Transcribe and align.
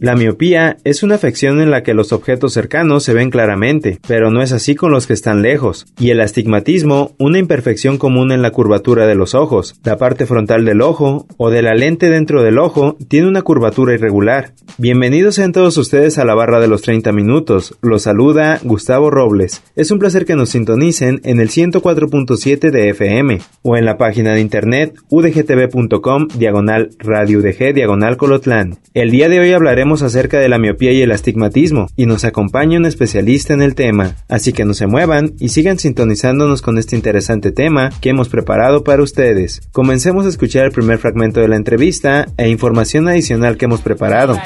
La 0.00 0.14
miopía 0.14 0.76
es 0.84 1.02
una 1.02 1.14
afección 1.14 1.60
en 1.60 1.70
la 1.70 1.82
que 1.82 1.94
los 1.94 2.12
objetos 2.12 2.52
cercanos 2.52 3.02
se 3.02 3.14
ven 3.14 3.30
claramente, 3.30 3.98
pero 4.06 4.30
no 4.30 4.42
es 4.42 4.52
así 4.52 4.74
con 4.74 4.90
los 4.90 5.06
que 5.06 5.12
están 5.12 5.42
lejos, 5.42 5.86
y 5.98 6.10
el 6.10 6.20
astigmatismo, 6.20 7.14
una 7.18 7.38
imperfección 7.38 7.96
común 7.96 8.32
en 8.32 8.42
la 8.42 8.50
curvatura 8.50 9.06
de 9.06 9.14
los 9.14 9.34
ojos. 9.34 9.74
La 9.84 9.96
parte 9.96 10.26
frontal 10.26 10.64
del 10.64 10.82
ojo 10.82 11.26
o 11.38 11.50
de 11.50 11.62
la 11.62 11.74
lente 11.74 12.10
dentro 12.10 12.42
del 12.42 12.58
ojo 12.58 12.96
tiene 13.08 13.28
una 13.28 13.42
curvatura 13.42 13.94
irregular. 13.94 14.52
Bienvenidos 14.78 15.36
sean 15.36 15.52
todos 15.52 15.78
ustedes 15.78 16.18
a 16.18 16.24
la 16.24 16.34
barra 16.34 16.60
de 16.60 16.68
los 16.68 16.82
30 16.82 17.12
minutos. 17.12 17.76
Los 17.80 18.02
saluda 18.02 18.60
Gustavo 18.62 19.10
Robles. 19.10 19.62
Es 19.76 19.90
un 19.90 19.98
placer 19.98 20.26
que 20.26 20.36
nos 20.36 20.50
sintonicen 20.50 21.20
en 21.24 21.40
el 21.40 21.48
104.7 21.48 22.70
de 22.70 22.90
FM 22.90 23.38
o 23.62 23.76
en 23.76 23.84
la 23.84 23.96
página 23.96 24.34
de 24.34 24.40
internet 24.40 24.94
udgtv.com 25.08 26.28
diagonal 26.36 26.90
radio 26.98 27.40
diagonal 27.40 28.16
colotlán. 28.16 28.78
El 28.94 29.10
día 29.10 29.28
de 29.28 29.40
hoy 29.40 29.52
hablaremos 29.52 29.95
acerca 30.02 30.38
de 30.38 30.48
la 30.48 30.58
miopía 30.58 30.92
y 30.92 31.02
el 31.02 31.12
astigmatismo 31.12 31.86
y 31.96 32.06
nos 32.06 32.24
acompaña 32.24 32.78
un 32.78 32.86
especialista 32.86 33.54
en 33.54 33.62
el 33.62 33.74
tema, 33.74 34.16
así 34.28 34.52
que 34.52 34.64
no 34.64 34.74
se 34.74 34.86
muevan 34.86 35.32
y 35.38 35.50
sigan 35.50 35.78
sintonizándonos 35.78 36.62
con 36.62 36.78
este 36.78 36.96
interesante 36.96 37.52
tema 37.52 37.90
que 38.00 38.10
hemos 38.10 38.28
preparado 38.28 38.84
para 38.84 39.02
ustedes. 39.02 39.60
Comencemos 39.72 40.26
a 40.26 40.28
escuchar 40.28 40.64
el 40.64 40.72
primer 40.72 40.98
fragmento 40.98 41.40
de 41.40 41.48
la 41.48 41.56
entrevista 41.56 42.26
e 42.36 42.48
información 42.48 43.08
adicional 43.08 43.56
que 43.56 43.64
hemos 43.64 43.80
preparado. 43.80 44.36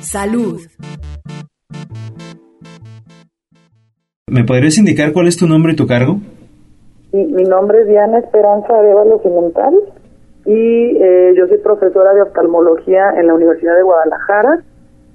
Salud. 0.00 0.60
¿Me 4.26 4.44
podrías 4.44 4.78
indicar 4.78 5.12
cuál 5.12 5.28
es 5.28 5.36
tu 5.36 5.46
nombre 5.46 5.72
y 5.72 5.76
tu 5.76 5.86
cargo? 5.86 6.20
Sí, 7.10 7.16
mi 7.16 7.42
nombre 7.42 7.82
es 7.82 7.88
Diana 7.88 8.18
Esperanza 8.18 8.72
Arevalo 8.78 9.20
Cimental 9.22 9.74
y 10.46 10.96
eh, 10.96 11.34
yo 11.36 11.46
soy 11.48 11.58
profesora 11.58 12.14
de 12.14 12.22
oftalmología 12.22 13.12
en 13.18 13.26
la 13.26 13.34
Universidad 13.34 13.76
de 13.76 13.82
Guadalajara 13.82 14.62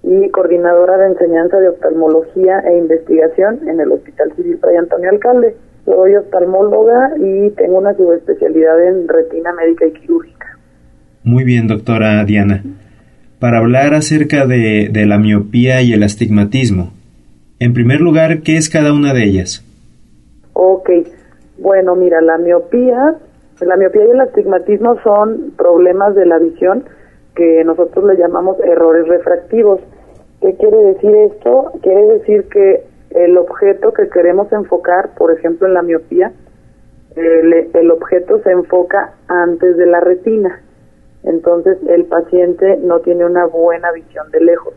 y 0.04 0.30
coordinadora 0.30 0.98
de 0.98 1.08
enseñanza 1.08 1.60
de 1.60 1.70
oftalmología 1.70 2.60
e 2.60 2.78
investigación 2.78 3.68
en 3.68 3.80
el 3.80 3.92
Hospital 3.92 4.34
Civil 4.36 4.58
Fray 4.60 4.78
Antonio 4.78 5.10
Alcalde. 5.10 5.56
Soy 5.86 6.16
oftalmóloga 6.16 7.14
y 7.18 7.50
tengo 7.52 7.78
una 7.80 7.96
subespecialidad 7.96 8.84
en 8.88 9.08
retina 9.08 9.52
médica 9.54 9.86
y 9.86 9.94
quirúrgica. 9.94 10.58
Muy 11.24 11.44
bien, 11.44 11.68
doctora 11.68 12.24
Diana. 12.24 12.64
Para 13.40 13.60
hablar 13.60 13.94
acerca 13.94 14.46
de, 14.46 14.90
de 14.92 15.06
la 15.06 15.18
miopía 15.18 15.82
y 15.82 15.94
el 15.94 16.04
astigmatismo, 16.04 16.92
en 17.60 17.74
primer 17.74 18.02
lugar, 18.02 18.42
¿qué 18.42 18.58
es 18.58 18.70
cada 18.70 18.94
una 18.94 19.14
de 19.14 19.24
ellas? 19.24 19.64
Ok, 20.54 20.90
bueno, 21.58 21.96
mira, 21.96 22.22
la 22.22 22.38
miopía, 22.38 23.16
la 23.62 23.78
miopía 23.78 24.06
y 24.06 24.10
el 24.12 24.20
astigmatismo 24.20 25.00
son 25.02 25.54
problemas 25.58 26.16
de 26.16 26.26
la 26.26 26.40
visión 26.40 26.84
que 27.36 27.64
nosotros 27.64 28.06
le 28.06 28.18
llamamos 28.18 28.60
errores 28.60 29.08
refractivos. 29.08 29.80
¿Qué 30.42 30.56
quiere 30.56 30.78
decir 30.78 31.16
esto? 31.16 31.72
Quiere 31.82 32.06
decir 32.20 32.48
que 32.50 32.84
el 33.12 33.38
objeto 33.38 33.94
que 33.94 34.10
queremos 34.10 34.52
enfocar, 34.52 35.16
por 35.16 35.32
ejemplo 35.32 35.68
en 35.68 35.74
la 35.74 35.82
miopía, 35.82 36.34
el, 37.16 37.70
el 37.74 37.92
objeto 37.92 38.42
se 38.44 38.52
enfoca 38.52 39.14
antes 39.28 39.78
de 39.78 39.86
la 39.86 40.02
retina. 40.02 40.62
Entonces 41.24 41.78
el 41.88 42.06
paciente 42.06 42.78
no 42.78 43.00
tiene 43.00 43.26
una 43.26 43.46
buena 43.46 43.92
visión 43.94 44.30
de 44.32 44.42
lejos. 44.42 44.74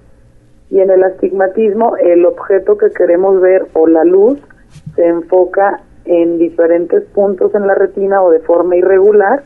Y 0.70 0.80
en 0.80 0.90
el 0.90 1.02
astigmatismo, 1.02 1.96
el 1.96 2.24
objeto 2.26 2.76
que 2.78 2.90
queremos 2.90 3.40
ver 3.40 3.66
o 3.72 3.86
la 3.86 4.04
luz 4.04 4.38
se 4.94 5.06
enfoca 5.06 5.80
en 6.08 6.38
diferentes 6.38 7.04
puntos 7.14 7.54
en 7.54 7.66
la 7.66 7.74
retina 7.74 8.22
o 8.22 8.30
de 8.30 8.40
forma 8.40 8.76
irregular 8.76 9.44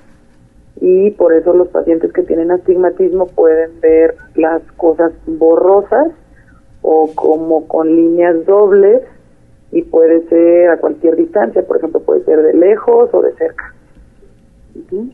y 0.80 1.10
por 1.10 1.32
eso 1.34 1.52
los 1.52 1.68
pacientes 1.68 2.12
que 2.12 2.22
tienen 2.22 2.52
astigmatismo 2.52 3.26
pueden 3.26 3.80
ver 3.80 4.14
las 4.36 4.62
cosas 4.76 5.12
borrosas 5.26 6.08
o 6.82 7.10
como 7.14 7.66
con 7.66 7.94
líneas 7.94 8.46
dobles 8.46 9.02
y 9.72 9.82
puede 9.82 10.26
ser 10.28 10.70
a 10.70 10.76
cualquier 10.78 11.16
distancia, 11.16 11.62
por 11.62 11.78
ejemplo 11.78 12.00
puede 12.00 12.24
ser 12.24 12.42
de 12.42 12.54
lejos 12.54 13.10
o 13.12 13.22
de 13.22 13.32
cerca. 13.34 13.74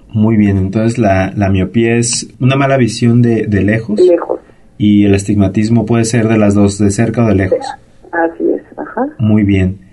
Muy 0.09 0.37
bien, 0.37 0.59
entonces 0.59 0.99
la, 0.99 1.33
la 1.35 1.49
miopía 1.49 1.97
es 1.97 2.29
una 2.41 2.57
mala 2.57 2.77
visión 2.77 3.23
de, 3.23 3.47
de 3.47 3.63
lejos 3.63 3.99
Lejos, 4.01 4.41
y 4.77 5.07
el 5.07 5.15
astigmatismo 5.15 5.87
puede 5.87 6.05
ser 6.05 6.29
de 6.29 6.39
las 6.39 6.55
dos, 6.55 6.79
de 6.79 6.91
cerca 6.91 7.25
o 7.25 7.29
de 7.29 7.35
lejos. 7.35 7.67
así 8.13 8.45
es, 8.51 8.63
ajá. 8.79 9.07
Muy 9.19 9.45
bien. 9.45 9.88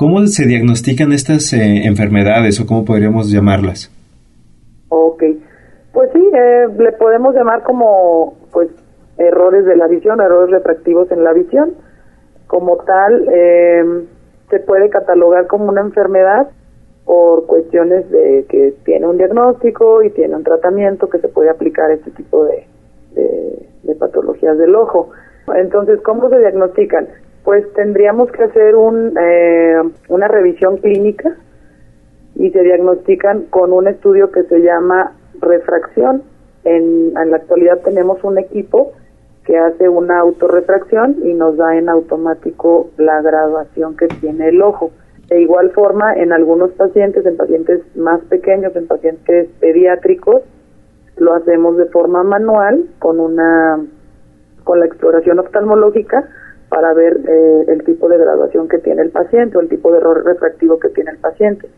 ¿Cómo 0.00 0.26
se 0.28 0.46
diagnostican 0.46 1.12
estas 1.12 1.52
eh, 1.52 1.82
enfermedades 1.84 2.58
o 2.58 2.66
cómo 2.66 2.86
podríamos 2.86 3.30
llamarlas? 3.30 3.92
Ok, 4.88 5.22
pues 5.92 6.08
sí, 6.14 6.26
eh, 6.32 6.68
le 6.78 6.92
podemos 6.92 7.34
llamar 7.34 7.62
como 7.64 8.32
pues 8.50 8.70
errores 9.18 9.66
de 9.66 9.76
la 9.76 9.88
visión, 9.88 10.22
errores 10.22 10.52
refractivos 10.52 11.10
en 11.10 11.22
la 11.22 11.34
visión. 11.34 11.74
Como 12.46 12.78
tal, 12.78 13.28
eh, 13.30 13.84
se 14.48 14.60
puede 14.60 14.88
catalogar 14.88 15.46
como 15.48 15.68
una 15.68 15.82
enfermedad 15.82 16.48
por 17.04 17.44
cuestiones 17.44 18.10
de 18.10 18.46
que 18.48 18.72
tiene 18.86 19.06
un 19.06 19.18
diagnóstico 19.18 20.02
y 20.02 20.08
tiene 20.12 20.34
un 20.34 20.44
tratamiento 20.44 21.10
que 21.10 21.18
se 21.18 21.28
puede 21.28 21.50
aplicar 21.50 21.90
a 21.90 21.94
este 21.96 22.10
tipo 22.12 22.46
de, 22.46 22.64
patologías 23.98 24.56
del 24.56 24.74
ojo. 24.76 25.10
Entonces, 25.54 26.00
¿cómo 26.00 26.30
se 26.30 26.38
diagnostican? 26.38 27.06
Pues 27.44 27.70
tendríamos 27.74 28.30
que 28.32 28.44
hacer 28.44 28.76
un, 28.76 29.14
eh, 29.20 29.80
una 30.08 30.28
revisión 30.28 30.76
clínica 30.78 31.36
y 32.36 32.50
se 32.50 32.62
diagnostican 32.62 33.44
con 33.50 33.72
un 33.72 33.88
estudio 33.88 34.30
que 34.30 34.44
se 34.44 34.60
llama 34.60 35.12
refracción. 35.40 36.22
En, 36.64 37.12
en 37.16 37.30
la 37.30 37.38
actualidad 37.38 37.80
tenemos 37.80 38.22
un 38.22 38.38
equipo 38.38 38.92
que 39.44 39.58
hace 39.58 39.88
una 39.88 40.20
autorrefracción 40.20 41.16
y 41.24 41.34
nos 41.34 41.56
da 41.56 41.76
en 41.76 41.88
automático 41.88 42.90
la 42.98 43.22
graduación 43.22 43.96
que 43.96 44.06
tiene 44.20 44.48
el 44.48 44.62
ojo. 44.62 44.90
De 45.28 45.40
igual 45.40 45.70
forma, 45.70 46.12
en 46.14 46.32
algunos 46.32 46.72
pacientes, 46.72 47.24
en 47.24 47.36
pacientes 47.36 47.80
más 47.96 48.20
pequeños, 48.22 48.74
en 48.76 48.86
pacientes 48.86 49.48
pediátricos, 49.60 50.42
lo 51.16 51.34
hacemos 51.34 51.76
de 51.76 51.86
forma 51.86 52.22
manual 52.22 52.86
con 52.98 53.20
una 53.20 53.78
con 54.64 54.80
la 54.80 54.86
exploración 54.86 55.38
oftalmológica 55.38 56.28
para 56.70 56.94
ver 56.94 57.20
eh, 57.28 57.64
el 57.68 57.84
tipo 57.84 58.08
de 58.08 58.16
graduación 58.16 58.68
que 58.68 58.78
tiene 58.78 59.02
el 59.02 59.10
paciente 59.10 59.58
o 59.58 59.60
el 59.60 59.68
tipo 59.68 59.90
de 59.92 59.98
error 59.98 60.24
refractivo 60.24 60.78
que 60.78 60.88
tiene 60.88 61.10
el 61.10 61.18
paciente, 61.18 61.68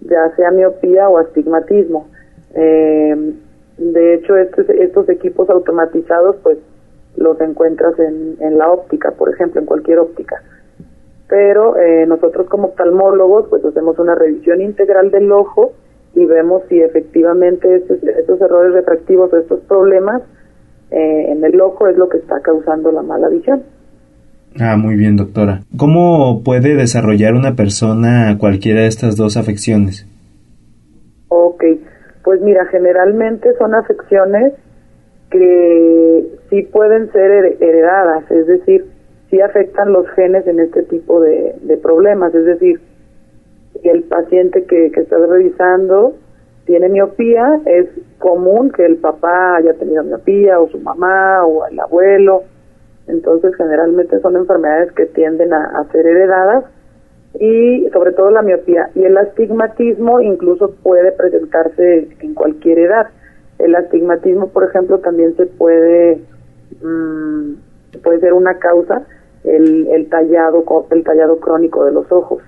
ya 0.00 0.34
sea 0.36 0.50
miopía 0.52 1.08
o 1.08 1.18
astigmatismo. 1.18 2.08
Eh, 2.54 3.34
de 3.76 4.14
hecho, 4.14 4.36
estos, 4.36 4.68
estos 4.70 5.08
equipos 5.08 5.50
automatizados, 5.50 6.36
pues 6.42 6.58
los 7.16 7.40
encuentras 7.40 7.98
en, 7.98 8.36
en 8.40 8.58
la 8.58 8.70
óptica, 8.70 9.10
por 9.10 9.28
ejemplo, 9.28 9.60
en 9.60 9.66
cualquier 9.66 9.98
óptica. 9.98 10.42
Pero 11.28 11.76
eh, 11.76 12.06
nosotros 12.06 12.48
como 12.48 12.68
oftalmólogos, 12.68 13.48
pues 13.50 13.64
hacemos 13.64 13.98
una 13.98 14.14
revisión 14.14 14.60
integral 14.60 15.10
del 15.10 15.30
ojo 15.32 15.72
y 16.14 16.24
vemos 16.24 16.62
si 16.68 16.80
efectivamente 16.80 17.76
estos, 17.76 18.02
estos 18.02 18.40
errores 18.40 18.72
refractivos 18.72 19.32
estos 19.34 19.60
problemas 19.60 20.22
eh, 20.90 21.26
en 21.28 21.44
el 21.44 21.60
ojo 21.60 21.86
es 21.86 21.98
lo 21.98 22.08
que 22.08 22.18
está 22.18 22.40
causando 22.40 22.92
la 22.92 23.02
mala 23.02 23.28
visión. 23.28 23.62
Ah, 24.60 24.76
muy 24.76 24.96
bien, 24.96 25.16
doctora. 25.16 25.60
¿Cómo 25.76 26.42
puede 26.42 26.74
desarrollar 26.74 27.34
una 27.34 27.54
persona 27.54 28.36
cualquiera 28.38 28.80
de 28.82 28.88
estas 28.88 29.16
dos 29.16 29.36
afecciones? 29.36 30.06
Ok, 31.28 31.62
pues 32.24 32.40
mira, 32.40 32.66
generalmente 32.66 33.50
son 33.58 33.74
afecciones 33.74 34.54
que 35.30 36.26
sí 36.50 36.62
pueden 36.62 37.12
ser 37.12 37.30
her- 37.30 37.56
heredadas, 37.60 38.30
es 38.30 38.46
decir, 38.46 38.86
sí 39.30 39.40
afectan 39.40 39.92
los 39.92 40.08
genes 40.10 40.46
en 40.46 40.58
este 40.60 40.82
tipo 40.84 41.20
de, 41.20 41.54
problemas, 41.82 42.34
es 42.34 42.46
decir, 42.46 42.80
el 43.84 44.02
paciente 44.04 44.64
que, 44.64 44.90
que 44.90 45.00
estás 45.00 45.20
revisando 45.28 46.14
tiene 46.64 46.88
miopía, 46.88 47.60
es 47.66 47.86
común 48.18 48.70
que 48.70 48.84
el 48.86 48.96
papá 48.96 49.56
haya 49.56 49.74
tenido 49.74 50.02
miopía 50.02 50.58
o 50.60 50.68
su 50.68 50.78
mamá 50.78 51.44
o 51.44 51.66
el 51.66 51.78
abuelo, 51.78 52.42
entonces 53.08 53.54
generalmente 53.56 54.20
son 54.20 54.36
enfermedades 54.36 54.92
que 54.92 55.06
tienden 55.06 55.52
a, 55.52 55.84
ser 55.92 56.06
heredadas 56.06 56.64
y 57.38 57.88
sobre 57.92 58.12
todo 58.12 58.30
la 58.30 58.42
miopía 58.42 58.90
y 58.94 59.04
el 59.04 59.16
astigmatismo 59.16 60.20
incluso 60.20 60.74
puede 60.82 61.12
presentarse 61.12 62.08
en 62.20 62.34
cualquier 62.34 62.78
edad. 62.78 63.08
El 63.58 63.74
astigmatismo, 63.74 64.48
por 64.48 64.64
ejemplo, 64.64 64.98
también 64.98 65.36
se 65.36 65.46
puede 65.46 66.20
mm, 66.82 67.52
una 68.32 68.58
causa 68.58 69.02
el, 69.44 69.88
el 69.88 70.08
tallado 70.08 70.64
el 70.90 71.04
tallado 71.04 71.40
crónico 71.40 71.84
de 71.84 71.92
los 71.92 72.10
ojos. 72.12 72.42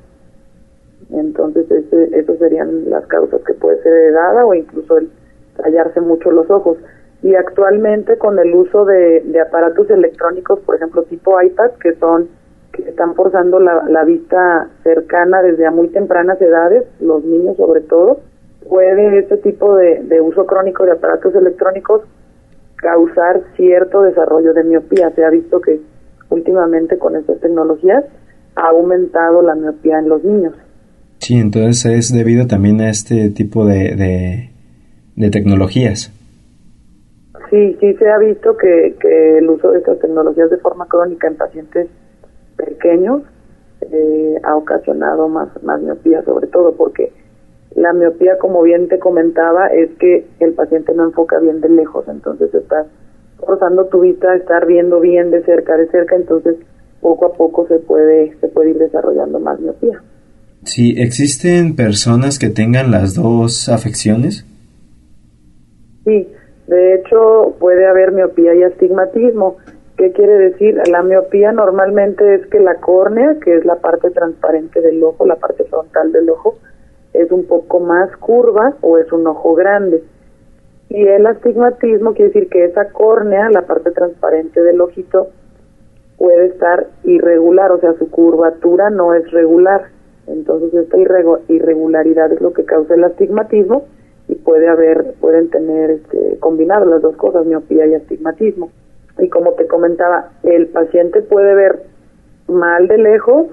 Entonces, 1.13 1.67
esas 1.71 2.39
serían 2.39 2.89
las 2.89 3.07
causas 3.07 3.41
que 3.43 3.55
puede 3.55 3.83
ser 3.83 3.93
heredada 3.93 4.45
o 4.47 4.55
incluso 4.55 4.99
el 4.99 5.11
tallarse 5.57 6.01
mucho 6.01 6.31
los 6.31 6.49
ojos. 6.51 6.79
Y 7.23 7.35
actualmente 7.35 8.17
con 8.17 8.39
el 8.39 8.55
uso 8.55 8.85
de, 8.85 9.23
aparatos 9.41 9.91
electrónicos, 9.91 10.61
por 10.61 10.77
ejemplo, 10.77 11.03
tipo 11.05 11.41
iPad, 11.41 11.73
que 11.81 11.95
son 11.97 12.29
que 12.73 12.89
están 12.89 13.15
forzando 13.15 13.59
la, 13.59 14.05
vista 14.05 14.69
cercana 14.85 15.43
desde 15.43 15.67
a 15.67 15.73
muy 15.73 15.89
tempranas 15.89 16.41
edades, 16.41 16.85
los 17.01 17.25
niños 17.25 17.57
sobre 17.57 17.81
todo, 17.81 18.21
puede 18.69 19.19
este 19.19 19.39
tipo 19.39 19.77
de, 19.77 20.03
de 20.05 20.21
uso 20.21 20.47
crónico 20.47 20.85
de 20.85 20.93
aparatos 20.93 21.35
electrónicos 21.35 22.03
causar 22.77 23.43
cierto 23.57 24.03
desarrollo 24.03 24.55
de 24.55 24.65
miopía. 24.65 25.11
Se 25.11 25.25
ha 25.25 25.31
visto 25.31 25.61
que 25.61 25.81
últimamente 26.31 26.99
con 26.99 27.17
estas 27.17 27.41
tecnologías 27.41 28.05
ha 28.55 28.69
aumentado 28.69 29.43
la 29.43 29.55
miopía 29.55 29.99
en 29.99 30.09
los 30.09 30.25
niños. 30.25 30.55
Sí, 31.19 31.35
entonces 31.35 31.85
es 31.85 32.13
debido 32.13 32.47
también 32.47 32.81
a 32.81 32.89
este 32.89 33.29
tipo 33.31 33.67
de, 33.67 34.51
de, 35.17 35.31
tecnologías. 35.31 36.13
Sí, 37.51 37.77
sí 37.81 37.95
se 37.95 38.09
ha 38.09 38.19
visto 38.19 38.57
que, 38.57 38.97
que 39.01 39.39
el 39.39 39.51
uso 39.51 39.73
de 39.73 39.79
estas 39.79 39.99
tecnologías 39.99 40.51
de 40.51 40.59
forma 40.59 40.87
crónica 40.87 41.27
en 41.27 41.37
pacientes 41.37 41.89
pequeños 42.57 43.23
eh, 43.81 44.35
ha 44.45 44.57
ocasionado 44.57 45.29
más, 45.29 45.49
más 45.63 45.81
miopía, 45.83 46.23
sobre 46.25 46.47
todo 46.47 46.77
porque 46.77 47.13
la 47.75 47.93
miopía, 47.93 48.39
como 48.39 48.63
bien 48.63 48.89
te 48.89 48.99
comentaba, 48.99 49.69
es 49.69 49.91
que 49.99 50.27
el 50.39 50.55
paciente 50.55 50.95
no 50.95 51.05
enfoca 51.05 51.39
bien 51.41 51.61
de 51.61 51.71
lejos, 51.71 52.07
entonces 52.09 52.55
estás 52.55 52.87
forzando 53.39 53.87
tu 53.87 54.01
vista 54.01 54.31
a 54.31 54.37
estar 54.37 54.67
viendo 54.67 55.01
bien 55.01 55.31
de 55.31 55.43
cerca, 55.45 55.77
de 55.77 55.89
cerca, 55.89 56.17
entonces 56.17 56.57
poco 57.01 57.27
a 57.27 57.33
poco 57.33 57.67
se 57.67 57.79
puede, 57.79 58.37
se 58.41 58.49
puede 58.49 58.71
ir 58.71 58.79
desarrollando 58.79 59.41
más 59.41 59.59
miopía. 59.59 60.03
Sí, 60.65 60.95
¿existen 60.99 61.75
personas 61.75 62.39
que 62.39 62.51
tengan 62.51 62.91
las 62.91 63.15
dos 63.15 63.69
afecciones? 63.71 64.45
Sí, 66.05 66.29
de 66.71 66.95
hecho 66.95 67.57
puede 67.59 67.85
haber 67.85 68.13
miopía 68.13 68.55
y 68.55 68.63
astigmatismo. 68.63 69.57
¿Qué 69.97 70.13
quiere 70.13 70.35
decir? 70.39 70.81
La 70.89 71.03
miopía 71.03 71.51
normalmente 71.51 72.37
es 72.37 72.47
que 72.47 72.61
la 72.61 72.77
córnea, 72.77 73.39
que 73.45 73.57
es 73.57 73.65
la 73.65 73.75
parte 73.77 74.11
transparente 74.11 74.81
del 74.81 75.03
ojo, 75.03 75.27
la 75.27 75.35
parte 75.35 75.65
frontal 75.65 76.13
del 76.13 76.31
ojo, 76.31 76.59
es 77.13 77.33
un 77.33 77.45
poco 77.47 77.81
más 77.81 78.17
curva 78.19 78.75
o 78.83 78.99
es 78.99 79.11
un 79.11 79.27
ojo 79.27 79.57
grande. 79.57 80.05
Y 80.89 81.09
el 81.09 81.27
astigmatismo 81.27 82.15
quiere 82.15 82.31
decir 82.33 82.49
que 82.49 82.65
esa 82.67 82.91
córnea, 82.91 83.51
la 83.51 83.63
parte 83.63 83.91
transparente 83.91 84.63
del 84.63 84.81
ojito, 84.81 85.27
puede 86.19 86.47
estar 86.47 86.87
irregular, 87.03 87.73
o 87.73 87.81
sea, 87.81 87.95
su 87.95 88.09
curvatura 88.13 88.91
no 88.91 89.13
es 89.15 89.29
regular. 89.33 89.87
Entonces 90.29 90.73
esta 90.73 90.97
irregularidad 91.49 92.33
es 92.33 92.41
lo 92.41 92.53
que 92.53 92.65
causa 92.65 92.95
el 92.95 93.03
astigmatismo 93.03 93.87
puede 94.51 94.69
haber, 94.69 95.15
pueden 95.21 95.49
tener 95.49 95.91
este, 95.91 96.37
combinado 96.41 96.85
las 96.85 97.01
dos 97.01 97.15
cosas, 97.17 97.47
miopía 97.47 97.87
y 97.87 97.95
astigmatismo. 97.95 98.73
Y 99.21 99.29
como 99.29 99.53
te 99.53 99.69
comentaba, 99.69 100.33
el 100.43 100.67
paciente 100.67 101.23
puede 101.23 101.55
ver 101.55 101.85
mal 102.49 102.89
de 102.89 102.99
lejos 102.99 103.47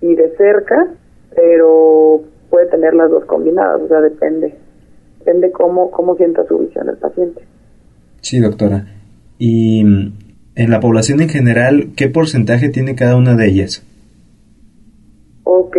y 0.00 0.16
de 0.16 0.34
cerca, 0.36 0.88
pero 1.36 2.22
puede 2.50 2.66
tener 2.66 2.92
las 2.94 3.08
dos 3.08 3.24
combinadas, 3.26 3.82
o 3.82 3.86
sea, 3.86 4.00
depende, 4.00 4.56
depende 5.20 5.52
cómo, 5.52 5.92
cómo 5.92 6.16
sienta 6.16 6.44
su 6.48 6.58
visión 6.58 6.88
el 6.88 6.96
paciente. 6.96 7.40
Sí, 8.20 8.40
doctora. 8.40 8.86
Y 9.38 9.84
mm, 9.84 10.12
en 10.56 10.70
la 10.70 10.80
población 10.80 11.20
en 11.20 11.28
general, 11.28 11.92
¿qué 11.96 12.08
porcentaje 12.08 12.68
tiene 12.68 12.96
cada 12.96 13.14
una 13.14 13.36
de 13.36 13.46
ellas? 13.46 13.86
Ok, 15.44 15.76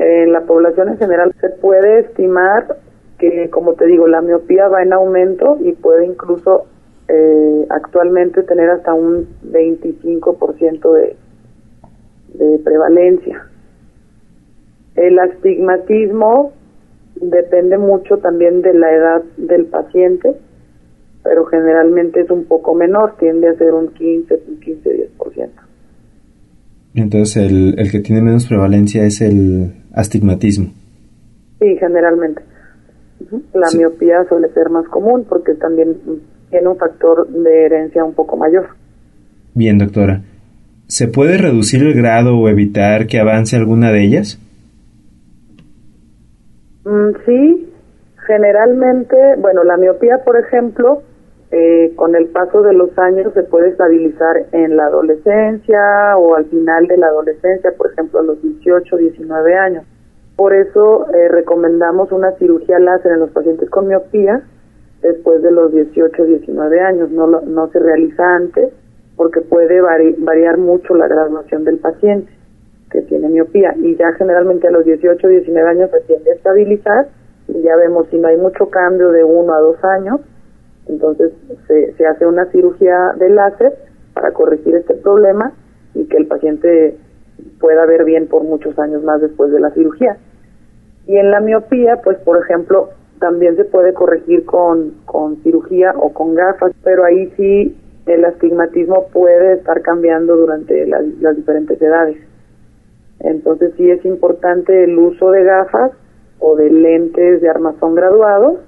en 0.00 0.32
la 0.32 0.40
población 0.46 0.88
en 0.88 0.96
general 0.96 1.34
se 1.42 1.50
puede 1.50 2.00
estimar 2.00 2.78
que, 3.18 3.50
como 3.50 3.74
te 3.74 3.86
digo, 3.86 4.06
la 4.06 4.22
miopía 4.22 4.68
va 4.68 4.82
en 4.82 4.92
aumento 4.92 5.58
y 5.62 5.72
puede 5.72 6.06
incluso 6.06 6.66
eh, 7.08 7.66
actualmente 7.70 8.42
tener 8.42 8.70
hasta 8.70 8.94
un 8.94 9.26
25% 9.50 10.92
de, 10.92 11.16
de 12.34 12.58
prevalencia. 12.58 13.46
El 14.94 15.18
astigmatismo 15.18 16.52
depende 17.20 17.78
mucho 17.78 18.18
también 18.18 18.62
de 18.62 18.74
la 18.74 18.92
edad 18.92 19.22
del 19.36 19.66
paciente, 19.66 20.34
pero 21.24 21.44
generalmente 21.46 22.20
es 22.20 22.30
un 22.30 22.44
poco 22.44 22.74
menor, 22.74 23.16
tiende 23.18 23.48
a 23.48 23.54
ser 23.54 23.74
un 23.74 23.88
15, 23.88 24.42
un 24.48 24.60
15-10%. 24.60 25.48
Entonces, 26.94 27.36
el, 27.36 27.78
el 27.78 27.90
que 27.90 28.00
tiene 28.00 28.22
menos 28.22 28.46
prevalencia 28.46 29.04
es 29.04 29.20
el 29.20 29.72
astigmatismo. 29.92 30.72
Sí, 31.60 31.76
generalmente. 31.78 32.42
La 33.52 33.68
miopía 33.76 34.24
suele 34.28 34.48
ser 34.52 34.70
más 34.70 34.86
común 34.88 35.26
porque 35.28 35.54
también 35.54 35.96
tiene 36.50 36.68
un 36.68 36.76
factor 36.76 37.28
de 37.28 37.66
herencia 37.66 38.04
un 38.04 38.14
poco 38.14 38.36
mayor. 38.36 38.68
Bien, 39.54 39.78
doctora. 39.78 40.22
¿Se 40.86 41.08
puede 41.08 41.36
reducir 41.36 41.82
el 41.82 41.94
grado 41.94 42.38
o 42.38 42.48
evitar 42.48 43.06
que 43.06 43.18
avance 43.18 43.56
alguna 43.56 43.92
de 43.92 44.04
ellas? 44.04 44.40
Mm, 46.84 47.10
sí, 47.26 47.72
generalmente, 48.26 49.16
bueno, 49.38 49.64
la 49.64 49.76
miopía, 49.76 50.24
por 50.24 50.38
ejemplo, 50.38 51.02
eh, 51.50 51.92
con 51.96 52.14
el 52.14 52.26
paso 52.26 52.62
de 52.62 52.74
los 52.74 52.96
años 52.98 53.32
se 53.34 53.42
puede 53.42 53.70
estabilizar 53.70 54.46
en 54.52 54.76
la 54.76 54.86
adolescencia 54.86 56.16
o 56.16 56.34
al 56.34 56.46
final 56.46 56.86
de 56.86 56.98
la 56.98 57.06
adolescencia, 57.08 57.72
por 57.76 57.90
ejemplo, 57.92 58.20
a 58.20 58.22
los 58.22 58.42
18, 58.42 58.96
19 58.96 59.54
años. 59.54 59.84
Por 60.38 60.54
eso 60.54 61.08
eh, 61.12 61.26
recomendamos 61.26 62.12
una 62.12 62.30
cirugía 62.36 62.78
láser 62.78 63.10
en 63.10 63.18
los 63.18 63.30
pacientes 63.30 63.68
con 63.70 63.88
miopía 63.88 64.40
después 65.02 65.42
de 65.42 65.50
los 65.50 65.72
18, 65.72 66.24
19 66.24 66.80
años. 66.80 67.10
No, 67.10 67.26
no 67.26 67.68
se 67.72 67.80
realiza 67.80 68.36
antes 68.36 68.72
porque 69.16 69.40
puede 69.40 69.80
variar 69.80 70.58
mucho 70.58 70.94
la 70.94 71.08
graduación 71.08 71.64
del 71.64 71.78
paciente 71.78 72.30
que 72.88 73.02
tiene 73.02 73.28
miopía 73.30 73.74
y 73.78 73.96
ya 73.96 74.12
generalmente 74.12 74.68
a 74.68 74.70
los 74.70 74.84
18, 74.84 75.26
19 75.26 75.68
años 75.70 75.90
se 75.90 76.02
tiende 76.02 76.30
a 76.30 76.34
estabilizar 76.34 77.08
y 77.48 77.60
ya 77.60 77.74
vemos 77.74 78.06
si 78.08 78.18
no 78.18 78.28
hay 78.28 78.36
mucho 78.36 78.70
cambio 78.70 79.10
de 79.10 79.24
uno 79.24 79.52
a 79.54 79.58
dos 79.58 79.82
años 79.82 80.20
entonces 80.86 81.32
se, 81.66 81.94
se 81.94 82.06
hace 82.06 82.24
una 82.24 82.46
cirugía 82.52 83.12
de 83.18 83.28
láser 83.28 83.74
para 84.14 84.30
corregir 84.30 84.76
este 84.76 84.94
problema 84.94 85.52
y 85.94 86.04
que 86.04 86.16
el 86.16 86.28
paciente 86.28 86.96
pueda 87.60 87.84
ver 87.86 88.04
bien 88.04 88.28
por 88.28 88.44
muchos 88.44 88.78
años 88.78 89.02
más 89.02 89.20
después 89.20 89.50
de 89.52 89.60
la 89.60 89.70
cirugía. 89.70 90.16
Y 91.08 91.16
en 91.16 91.30
la 91.32 91.40
miopía, 91.40 92.00
pues 92.04 92.18
por 92.18 92.38
ejemplo, 92.38 92.90
también 93.18 93.56
se 93.56 93.64
puede 93.64 93.92
corregir 93.92 94.44
con, 94.44 94.92
con 95.06 95.42
cirugía 95.42 95.92
o 95.96 96.12
con 96.12 96.34
gafas, 96.34 96.72
pero 96.84 97.04
ahí 97.04 97.32
sí 97.36 97.76
el 98.06 98.24
astigmatismo 98.24 99.08
puede 99.12 99.54
estar 99.54 99.82
cambiando 99.82 100.36
durante 100.36 100.86
las 100.86 101.36
diferentes 101.36 101.80
edades. 101.82 102.18
Entonces 103.20 103.72
sí 103.76 103.90
es 103.90 104.04
importante 104.04 104.84
el 104.84 104.96
uso 104.98 105.30
de 105.30 105.44
gafas 105.44 105.92
o 106.38 106.54
de 106.56 106.70
lentes 106.70 107.40
de 107.40 107.48
armazón 107.48 107.94
graduados 107.94 108.58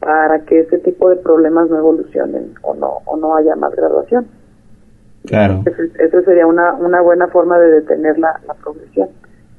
para 0.00 0.40
que 0.46 0.60
ese 0.60 0.78
tipo 0.78 1.10
de 1.10 1.16
problemas 1.16 1.68
no 1.68 1.76
evolucionen 1.76 2.54
o 2.62 2.74
no 2.74 3.00
o 3.04 3.16
no 3.16 3.36
haya 3.36 3.54
más 3.56 3.74
graduación. 3.74 4.26
Claro. 5.26 5.62
Eso 5.66 6.22
sería 6.22 6.46
una, 6.46 6.72
una 6.72 7.02
buena 7.02 7.26
forma 7.28 7.58
de 7.58 7.70
detener 7.72 8.18
la, 8.18 8.40
la 8.46 8.54
progresión. 8.54 9.10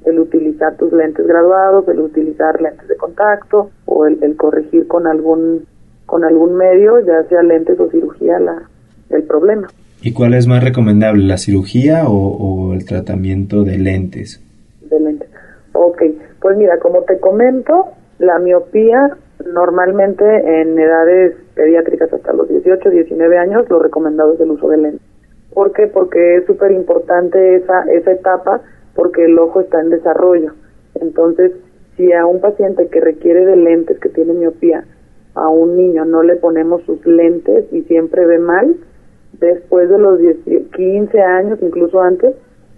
El 0.05 0.19
utilizar 0.19 0.75
tus 0.77 0.91
lentes 0.91 1.25
graduados, 1.27 1.87
el 1.87 1.99
utilizar 1.99 2.61
lentes 2.61 2.87
de 2.87 2.95
contacto 2.97 3.69
o 3.85 4.05
el, 4.05 4.21
el 4.23 4.35
corregir 4.35 4.87
con 4.87 5.07
algún 5.07 5.65
con 6.05 6.23
algún 6.25 6.55
medio, 6.55 6.99
ya 6.99 7.23
sea 7.29 7.41
lentes 7.41 7.79
o 7.79 7.89
cirugía, 7.89 8.37
la, 8.39 8.63
el 9.11 9.23
problema. 9.23 9.69
¿Y 10.01 10.11
cuál 10.11 10.33
es 10.33 10.45
más 10.45 10.61
recomendable, 10.61 11.23
la 11.23 11.37
cirugía 11.37 12.03
o, 12.07 12.13
o 12.13 12.73
el 12.73 12.85
tratamiento 12.85 13.63
de 13.63 13.77
lentes? 13.77 14.43
De 14.89 14.99
lentes. 14.99 15.29
Ok, 15.71 16.01
pues 16.41 16.57
mira, 16.57 16.79
como 16.79 17.03
te 17.03 17.17
comento, 17.19 17.85
la 18.19 18.39
miopía 18.39 19.15
Normalmente 19.45 20.23
en 20.61 20.77
edades 20.77 21.35
pediátricas 21.55 22.11
hasta 22.13 22.33
los 22.33 22.47
18, 22.49 22.89
19 22.89 23.37
años 23.37 23.69
lo 23.69 23.79
recomendado 23.79 24.33
es 24.33 24.39
el 24.39 24.51
uso 24.51 24.69
de 24.69 24.77
lentes. 24.77 25.01
¿Por 25.53 25.73
qué? 25.73 25.87
Porque 25.87 26.37
es 26.37 26.45
súper 26.45 26.71
importante 26.71 27.55
esa, 27.55 27.83
esa 27.91 28.11
etapa 28.11 28.61
porque 28.95 29.25
el 29.25 29.37
ojo 29.39 29.61
está 29.61 29.81
en 29.81 29.89
desarrollo. 29.89 30.53
Entonces, 30.95 31.51
si 31.97 32.11
a 32.13 32.25
un 32.25 32.41
paciente 32.41 32.87
que 32.87 32.99
requiere 32.99 33.45
de 33.45 33.55
lentes, 33.55 33.99
que 33.99 34.09
tiene 34.09 34.33
miopía, 34.33 34.85
a 35.35 35.47
un 35.47 35.77
niño 35.77 36.05
no 36.05 36.23
le 36.23 36.35
ponemos 36.35 36.81
sus 36.83 37.05
lentes 37.05 37.65
y 37.71 37.83
siempre 37.83 38.25
ve 38.25 38.39
mal, 38.39 38.75
después 39.39 39.89
de 39.89 39.97
los 39.97 40.19
15 40.75 41.21
años, 41.21 41.59
incluso 41.61 42.01
antes, 42.01 42.35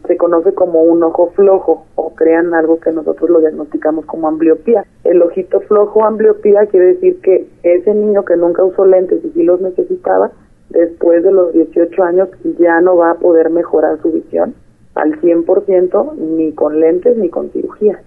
se 0.08 0.18
conoce 0.18 0.54
como 0.54 0.84
un 0.84 1.02
ojo 1.02 1.32
flojo 1.36 1.86
o 1.96 2.14
crean 2.14 2.54
algo 2.54 2.80
que 2.80 2.92
nosotros 2.92 3.30
lo 3.30 3.40
diagnosticamos 3.40 4.06
como 4.06 4.28
ambliopía. 4.28 4.86
El 5.06 5.22
ojito 5.22 5.62
flojo 5.62 6.04
ambliopía 6.04 6.66
quiere 6.66 6.88
decir 6.88 7.22
que 7.22 7.48
ese 7.64 7.94
niño 7.94 8.26
que 8.26 8.36
nunca 8.36 8.64
usó 8.66 8.86
lentes 8.86 9.24
y 9.24 9.30
sí 9.30 9.44
los 9.44 9.62
necesitaba, 9.62 10.32
después 10.70 11.24
de 11.24 11.32
los 11.32 11.54
18 11.54 12.04
años 12.04 12.30
ya 12.60 12.82
no 12.82 12.98
va 12.98 13.12
a 13.12 13.16
poder 13.16 13.50
mejorar 13.50 14.02
su 14.02 14.12
visión 14.12 14.54
al 14.96 15.20
100% 15.22 16.16
ni 16.16 16.52
con 16.54 16.80
lentes 16.80 17.18
ni 17.18 17.30
con 17.30 17.50
cirugía. 17.52 18.02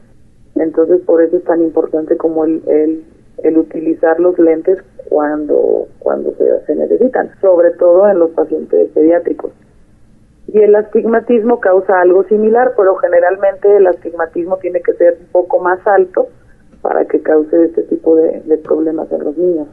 Entonces 0.55 1.01
por 1.03 1.23
eso 1.23 1.37
es 1.37 1.45
tan 1.45 1.63
importante 1.63 2.17
como 2.17 2.45
el, 2.45 2.63
el, 2.67 3.05
el 3.43 3.59
utilizar 3.59 4.19
los 4.21 4.39
lentes 4.39 4.79
cuando, 5.09 5.87
cuando 5.99 6.35
se, 6.67 6.75
necesitan, 6.75 7.31
sobre 7.41 7.71
todo 7.73 8.09
en 8.09 8.19
los 8.19 8.31
pacientes 8.31 8.91
pediátricos. 8.93 9.53
Y 10.49 10.59
el 10.59 10.75
astigmatismo 10.75 11.61
causa 11.61 12.01
algo 12.01 12.25
similar, 12.25 12.73
pero 12.77 12.97
generalmente 12.97 13.77
el 13.77 13.87
astigmatismo 13.87 14.57
tiene 14.59 14.81
que 14.81 14.93
ser 14.95 15.19
un 15.21 15.27
poco 15.33 15.59
más 15.61 15.85
alto 15.87 16.29
para 16.83 17.05
que 17.05 17.21
cause 17.21 17.65
este 17.65 17.83
tipo 17.83 18.17
de 18.17 18.59
problemas 18.59 19.11
en 19.11 19.25
los 19.25 19.37
niños. 19.37 19.69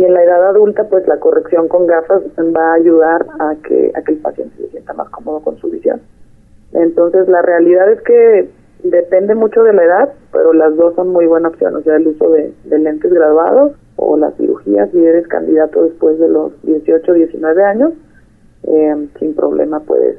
Y 0.00 0.04
en 0.06 0.14
la 0.14 0.24
edad 0.24 0.48
adulta, 0.48 0.84
pues 0.84 1.06
la 1.06 1.18
corrección 1.18 1.68
con 1.68 1.86
gafas 1.86 2.22
va 2.38 2.70
a 2.70 2.74
ayudar 2.76 3.26
a 3.38 3.54
que, 3.62 3.92
a 3.94 4.00
que 4.00 4.12
el 4.12 4.18
paciente 4.20 4.56
se 4.56 4.70
sienta 4.70 4.94
más 4.94 5.10
cómodo 5.10 5.40
con 5.40 5.58
su 5.58 5.68
visión. 5.68 6.00
Entonces, 6.72 7.28
la 7.28 7.42
realidad 7.42 7.92
es 7.92 8.00
que 8.00 8.48
depende 8.82 9.34
mucho 9.34 9.62
de 9.62 9.74
la 9.74 9.84
edad, 9.84 10.12
pero 10.32 10.54
las 10.54 10.74
dos 10.74 10.94
son 10.94 11.08
muy 11.08 11.26
buena 11.26 11.48
opción, 11.48 11.76
o 11.76 11.82
sea, 11.82 11.96
el 11.96 12.06
uso 12.06 12.30
de, 12.30 12.50
lentes 12.64 13.12
graduados 13.12 13.72
o 13.96 14.16
la 14.16 14.30
cirugía 14.38 14.86
si 14.86 15.04
eres 15.04 15.28
candidato 15.28 15.82
después 15.82 16.18
de 16.18 16.30
los 16.30 16.52
18 16.62 17.12
o 17.12 17.14
19 17.14 17.62
años, 17.62 17.92
eh, 18.62 19.06
sin 19.18 19.34
problema 19.34 19.80
puedes, 19.80 20.16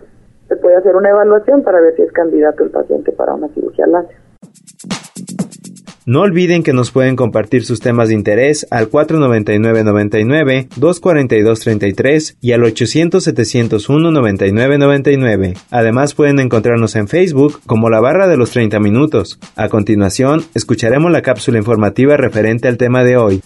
se 0.48 0.58
puede 0.58 0.76
hacer 0.76 0.96
una 0.96 1.10
evaluación 1.10 1.64
para 1.64 1.82
ver 1.82 1.96
si 1.96 2.04
es 2.04 2.12
candidato 2.12 2.64
el 2.64 2.70
paciente 2.70 3.14
para 3.14 3.34
una 3.34 3.48
cirugía 3.48 3.88
láser. 3.88 4.16
No 6.12 6.22
olviden 6.24 6.62
que 6.62 6.74
nos 6.74 6.92
pueden 6.92 7.16
compartir 7.16 7.64
sus 7.64 7.80
temas 7.80 8.10
de 8.10 8.16
interés 8.16 8.68
al 8.70 8.92
499-99, 8.92 10.68
242-33 10.78 12.36
y 12.42 12.52
al 12.52 12.64
800-701-9999. 12.64 15.58
Además 15.70 16.14
pueden 16.14 16.40
encontrarnos 16.40 16.98
en 16.98 17.08
Facebook 17.08 17.62
como 17.66 17.90
la 17.90 18.02
barra 18.02 18.28
de 18.28 18.36
los 18.36 18.52
30 18.52 18.82
minutos. 18.82 19.40
A 19.56 19.70
continuación, 19.70 20.44
escucharemos 20.54 21.14
la 21.14 21.22
cápsula 21.22 21.60
informativa 21.60 22.18
referente 22.18 22.68
al 22.68 22.76
tema 22.76 23.06
de 23.06 23.16
hoy. 23.16 23.42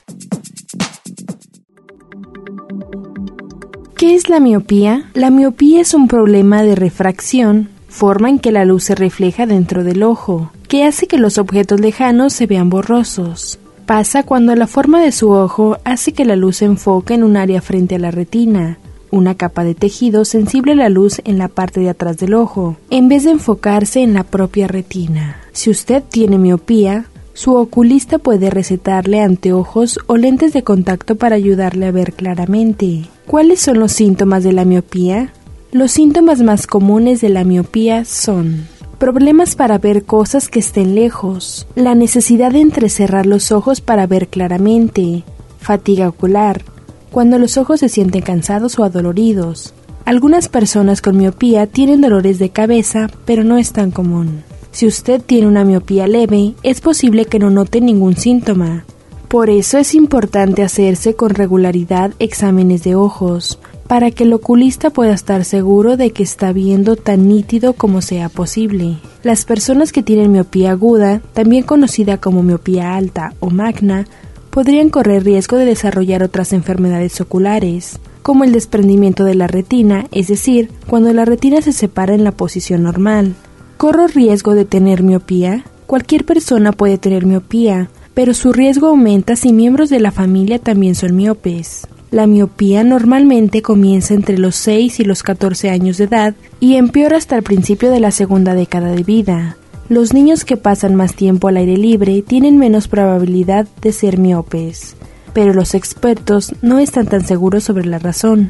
¿Qué 3.96 4.16
es 4.16 4.28
la 4.28 4.40
miopía? 4.40 5.12
La 5.14 5.30
miopía 5.30 5.82
es 5.82 5.94
un 5.94 6.08
problema 6.08 6.64
de 6.64 6.74
refracción, 6.74 7.75
forma 7.96 8.30
en 8.30 8.40
que 8.40 8.52
la 8.52 8.66
luz 8.66 8.84
se 8.84 8.94
refleja 8.94 9.46
dentro 9.46 9.86
del 9.86 10.04
ojo 10.04 10.52
que 10.68 10.84
hace 10.84 11.08
que 11.08 11.18
los 11.18 11.38
objetos 11.38 11.80
lejanos 11.80 12.34
se 12.34 12.46
vean 12.46 12.70
borrosos. 12.70 13.58
Pasa 13.86 14.24
cuando 14.24 14.54
la 14.56 14.68
forma 14.68 15.02
de 15.02 15.14
su 15.14 15.32
ojo 15.32 15.78
hace 15.86 16.12
que 16.12 16.26
la 16.26 16.36
luz 16.36 16.58
se 16.58 16.66
enfoque 16.66 17.14
en 17.14 17.24
un 17.24 17.38
área 17.38 17.62
frente 17.62 17.96
a 17.96 18.00
la 18.00 18.12
retina, 18.12 18.80
una 19.12 19.36
capa 19.36 19.64
de 19.64 19.76
tejido 19.76 20.26
sensible 20.26 20.74
a 20.74 20.76
la 20.76 20.90
luz 20.90 21.22
en 21.24 21.38
la 21.38 21.48
parte 21.48 21.80
de 21.80 21.90
atrás 21.90 22.18
del 22.18 22.34
ojo, 22.34 22.76
en 22.90 23.08
vez 23.08 23.24
de 23.24 23.32
enfocarse 23.32 24.02
en 24.02 24.14
la 24.14 24.24
propia 24.24 24.68
retina. 24.68 25.38
Si 25.54 25.70
usted 25.70 26.04
tiene 26.04 26.38
miopía, 26.38 27.06
su 27.34 27.56
oculista 27.56 28.18
puede 28.18 28.50
recetarle 28.50 29.22
anteojos 29.22 30.00
o 30.08 30.18
lentes 30.18 30.52
de 30.52 30.64
contacto 30.64 31.16
para 31.16 31.36
ayudarle 31.36 31.86
a 31.86 31.92
ver 31.92 32.14
claramente. 32.14 33.06
¿Cuáles 33.26 33.62
son 33.62 33.80
los 33.80 33.94
síntomas 33.94 34.44
de 34.44 34.52
la 34.52 34.66
miopía? 34.66 35.32
Los 35.72 35.92
síntomas 35.92 36.42
más 36.42 36.68
comunes 36.68 37.22
de 37.22 37.30
la 37.30 37.44
miopía 37.44 38.06
son 38.06 38.68
problemas 38.98 39.56
para 39.56 39.78
ver 39.78 40.06
cosas 40.06 40.48
que 40.48 40.60
estén 40.60 40.96
lejos, 40.96 41.68
la 41.76 41.96
necesidad 41.96 42.52
de 42.52 42.62
entrecerrar 42.62 43.26
los 43.26 43.52
ojos 43.52 43.82
para 43.82 44.08
ver 44.08 44.30
claramente, 44.30 45.24
fatiga 45.60 46.08
ocular, 46.08 46.64
cuando 47.12 47.40
los 47.40 47.58
ojos 47.58 47.82
se 47.82 47.90
sienten 47.90 48.22
cansados 48.22 48.80
o 48.80 48.84
adoloridos. 48.84 49.74
Algunas 50.06 50.50
personas 50.50 51.02
con 51.02 51.18
miopía 51.18 51.68
tienen 51.68 52.02
dolores 52.02 52.40
de 52.40 52.50
cabeza, 52.50 53.10
pero 53.26 53.44
no 53.44 53.58
es 53.58 53.74
tan 53.74 53.92
común. 53.92 54.44
Si 54.72 54.86
usted 54.86 55.22
tiene 55.22 55.48
una 55.48 55.66
miopía 55.66 56.08
leve, 56.08 56.54
es 56.64 56.80
posible 56.80 57.26
que 57.26 57.40
no 57.40 57.50
note 57.50 57.82
ningún 57.82 58.16
síntoma. 58.16 58.86
Por 59.28 59.50
eso 59.50 59.78
es 59.78 59.96
importante 59.96 60.64
hacerse 60.64 61.16
con 61.16 61.32
regularidad 61.32 62.14
exámenes 62.20 62.84
de 62.84 62.96
ojos, 62.96 63.60
para 63.88 64.12
que 64.12 64.24
el 64.24 64.34
oculista 64.34 64.90
pueda 64.90 65.14
estar 65.14 65.46
seguro 65.46 65.96
de 65.98 66.12
que 66.12 66.24
está 66.24 66.52
viendo 66.54 66.96
tan 66.96 67.28
nítido 67.28 67.74
como 67.74 68.02
sea 68.02 68.30
posible. 68.30 68.98
Las 69.24 69.46
personas 69.46 69.92
que 69.92 70.04
tienen 70.04 70.32
miopía 70.32 70.72
aguda, 70.72 71.22
también 71.34 71.64
conocida 71.64 72.18
como 72.18 72.42
miopía 72.42 72.96
alta 72.96 73.34
o 73.40 73.50
magna, 73.50 74.08
podrían 74.50 74.90
correr 74.90 75.24
riesgo 75.24 75.58
de 75.58 75.66
desarrollar 75.66 76.24
otras 76.24 76.54
enfermedades 76.54 77.20
oculares, 77.22 78.00
como 78.24 78.44
el 78.44 78.54
desprendimiento 78.54 79.24
de 79.24 79.36
la 79.36 79.48
retina, 79.48 80.08
es 80.12 80.30
decir, 80.30 80.72
cuando 80.88 81.14
la 81.14 81.26
retina 81.26 81.62
se 81.62 81.74
separa 81.74 82.16
en 82.16 82.24
la 82.24 82.32
posición 82.32 82.82
normal. 82.84 83.36
¿Corro 83.78 84.08
riesgo 84.08 84.56
de 84.56 84.66
tener 84.66 85.04
miopía? 85.04 85.66
Cualquier 85.86 86.26
persona 86.26 86.72
puede 86.72 86.98
tener 86.98 87.26
miopía, 87.26 87.90
pero 88.16 88.34
su 88.34 88.52
riesgo 88.52 88.88
aumenta 88.88 89.36
si 89.36 89.54
miembros 89.54 89.90
de 89.90 90.00
la 90.00 90.12
familia 90.12 90.58
también 90.58 90.96
son 90.96 91.16
miopes. 91.16 91.86
La 92.16 92.28
miopía 92.28 92.86
normalmente 92.86 93.62
comienza 93.62 94.14
entre 94.14 94.38
los 94.38 94.56
6 94.56 95.02
y 95.02 95.04
los 95.04 95.22
14 95.22 95.70
años 95.70 95.98
de 95.98 96.06
edad 96.06 96.34
y 96.62 96.76
empeora 96.76 97.18
hasta 97.18 97.36
el 97.36 97.44
principio 97.44 97.92
de 97.92 98.00
la 98.00 98.12
segunda 98.12 98.54
década 98.54 98.92
de 98.92 99.04
vida. 99.04 99.58
Los 99.90 100.14
niños 100.14 100.46
que 100.46 100.56
pasan 100.56 100.96
más 100.96 101.14
tiempo 101.14 101.50
al 101.50 101.58
aire 101.58 101.76
libre 101.76 102.22
tienen 102.22 102.58
menos 102.58 102.88
probabilidad 102.88 103.68
de 103.82 103.92
ser 103.92 104.18
miopes, 104.18 104.96
pero 105.34 105.54
los 105.54 105.74
expertos 105.74 106.56
no 106.62 106.80
están 106.80 107.08
tan 107.08 107.28
seguros 107.28 107.66
sobre 107.66 107.86
la 107.86 108.00
razón. 108.00 108.50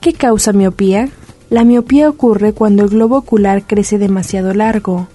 ¿Qué 0.00 0.12
causa 0.12 0.52
miopía? 0.52 1.08
La 1.50 1.64
miopía 1.64 2.08
ocurre 2.08 2.52
cuando 2.52 2.84
el 2.84 2.90
globo 2.90 3.16
ocular 3.16 3.66
crece 3.66 3.98
demasiado 3.98 4.54
largo, 4.54 5.08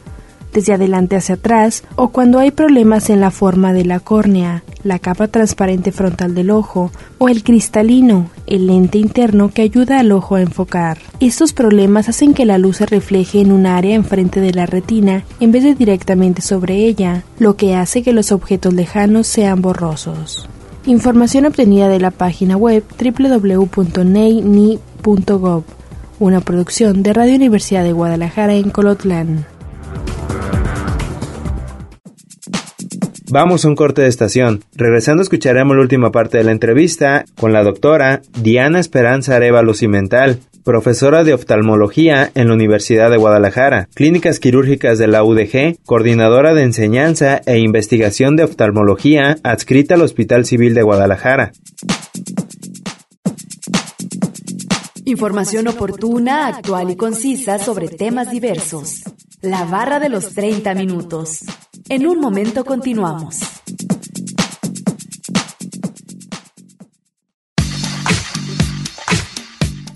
desde 0.54 0.74
adelante 0.74 1.16
hacia 1.16 1.36
atrás 1.36 1.84
o 1.96 2.10
cuando 2.10 2.40
hay 2.40 2.52
problemas 2.52 3.10
en 3.10 3.22
la 3.22 3.32
forma 3.32 3.74
de 3.74 3.86
la 3.86 4.00
córnea, 4.00 4.64
la 4.84 5.00
capa 5.00 5.28
transparente 5.28 5.92
frontal 5.92 6.34
del 6.36 6.52
ojo 6.52 6.92
o 7.18 7.30
el 7.30 7.44
cristalino, 7.44 8.30
el 8.48 8.68
lente 8.68 8.98
interno 8.98 9.50
que 9.50 9.62
ayuda 9.62 10.00
al 10.00 10.12
ojo 10.12 10.36
a 10.36 10.42
enfocar. 10.42 10.98
Estos 11.20 11.54
problemas 11.54 12.10
hacen 12.10 12.34
que 12.34 12.46
la 12.46 12.58
luz 12.58 12.78
se 12.78 12.86
refleje 12.86 13.42
en 13.42 13.52
un 13.52 13.66
área 13.66 13.96
enfrente 13.96 14.40
de 14.42 14.54
la 14.54 14.66
retina 14.66 15.24
en 15.40 15.52
vez 15.52 15.64
de 15.64 15.76
directamente 15.76 16.42
sobre 16.42 16.86
ella, 16.86 17.24
lo 17.40 17.56
que 17.56 17.76
hace 17.76 18.02
que 18.04 18.14
los 18.14 18.32
objetos 18.32 18.74
lejanos 18.74 19.28
sean 19.28 19.62
borrosos. 19.62 20.48
Información 20.86 21.46
obtenida 21.46 21.88
de 21.90 22.00
la 22.00 22.10
página 22.10 22.58
web 22.58 22.84
www.neini.gov, 23.00 23.74
una 26.20 26.42
producción 26.42 27.04
de 27.04 27.14
Radio 27.14 27.36
Universidad 27.36 27.84
de 27.84 27.94
Guadalajara 27.94 28.56
en 28.56 28.72
Colotlán. 28.72 29.46
Vamos 33.34 33.64
a 33.64 33.70
un 33.70 33.78
corte 33.78 34.02
de 34.02 34.10
estación. 34.10 34.62
Regresando 34.76 35.24
escucharemos 35.24 35.78
la 35.78 35.84
última 35.84 36.12
parte 36.12 36.38
de 36.38 36.44
la 36.44 36.52
entrevista 36.52 37.24
con 37.40 37.54
la 37.54 37.64
doctora 37.64 38.22
Diana 38.42 38.78
Esperanza 38.78 39.38
Arevalo 39.38 39.74
Cimental, 39.74 40.40
profesora 40.66 41.24
de 41.24 41.34
oftalmología 41.34 42.30
en 42.36 42.50
la 42.50 42.56
Universidad 42.56 43.10
de 43.10 43.16
Guadalajara, 43.16 43.88
clínicas 43.94 44.42
quirúrgicas 44.42 44.98
de 44.98 45.08
la 45.08 45.24
UDG, 45.24 45.78
coordinadora 45.86 46.54
de 46.54 46.64
enseñanza 46.64 47.42
e 47.46 47.60
investigación 47.60 48.36
de 48.36 48.44
oftalmología 48.44 49.38
adscrita 49.44 49.96
al 49.96 50.02
Hospital 50.02 50.46
Civil 50.46 50.74
de 50.74 50.84
Guadalajara. 50.84 51.54
Información 55.06 55.70
oportuna, 55.70 56.48
actual 56.48 56.92
y 56.92 56.98
concisa 56.98 57.60
sobre 57.60 57.88
temas 57.88 58.30
diversos. 58.30 59.04
La 59.42 59.66
barra 59.66 60.00
de 60.00 60.08
los 60.08 60.36
30 60.36 60.76
minutos. 60.76 61.40
En 61.90 62.06
un 62.06 62.20
momento 62.20 62.64
continuamos. 62.64 63.40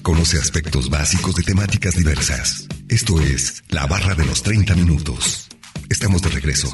Conoce 0.02 0.40
aspectos 0.40 0.90
básicos 0.90 1.36
de 1.36 1.44
temáticas 1.44 1.96
diversas. 1.96 2.68
Esto 2.90 3.22
es 3.22 3.64
La 3.70 3.86
Barra 3.86 4.16
de 4.16 4.26
los 4.26 4.42
30 4.42 4.74
Minutos. 4.74 5.48
Estamos 5.90 6.24
de 6.24 6.30
regreso. 6.30 6.74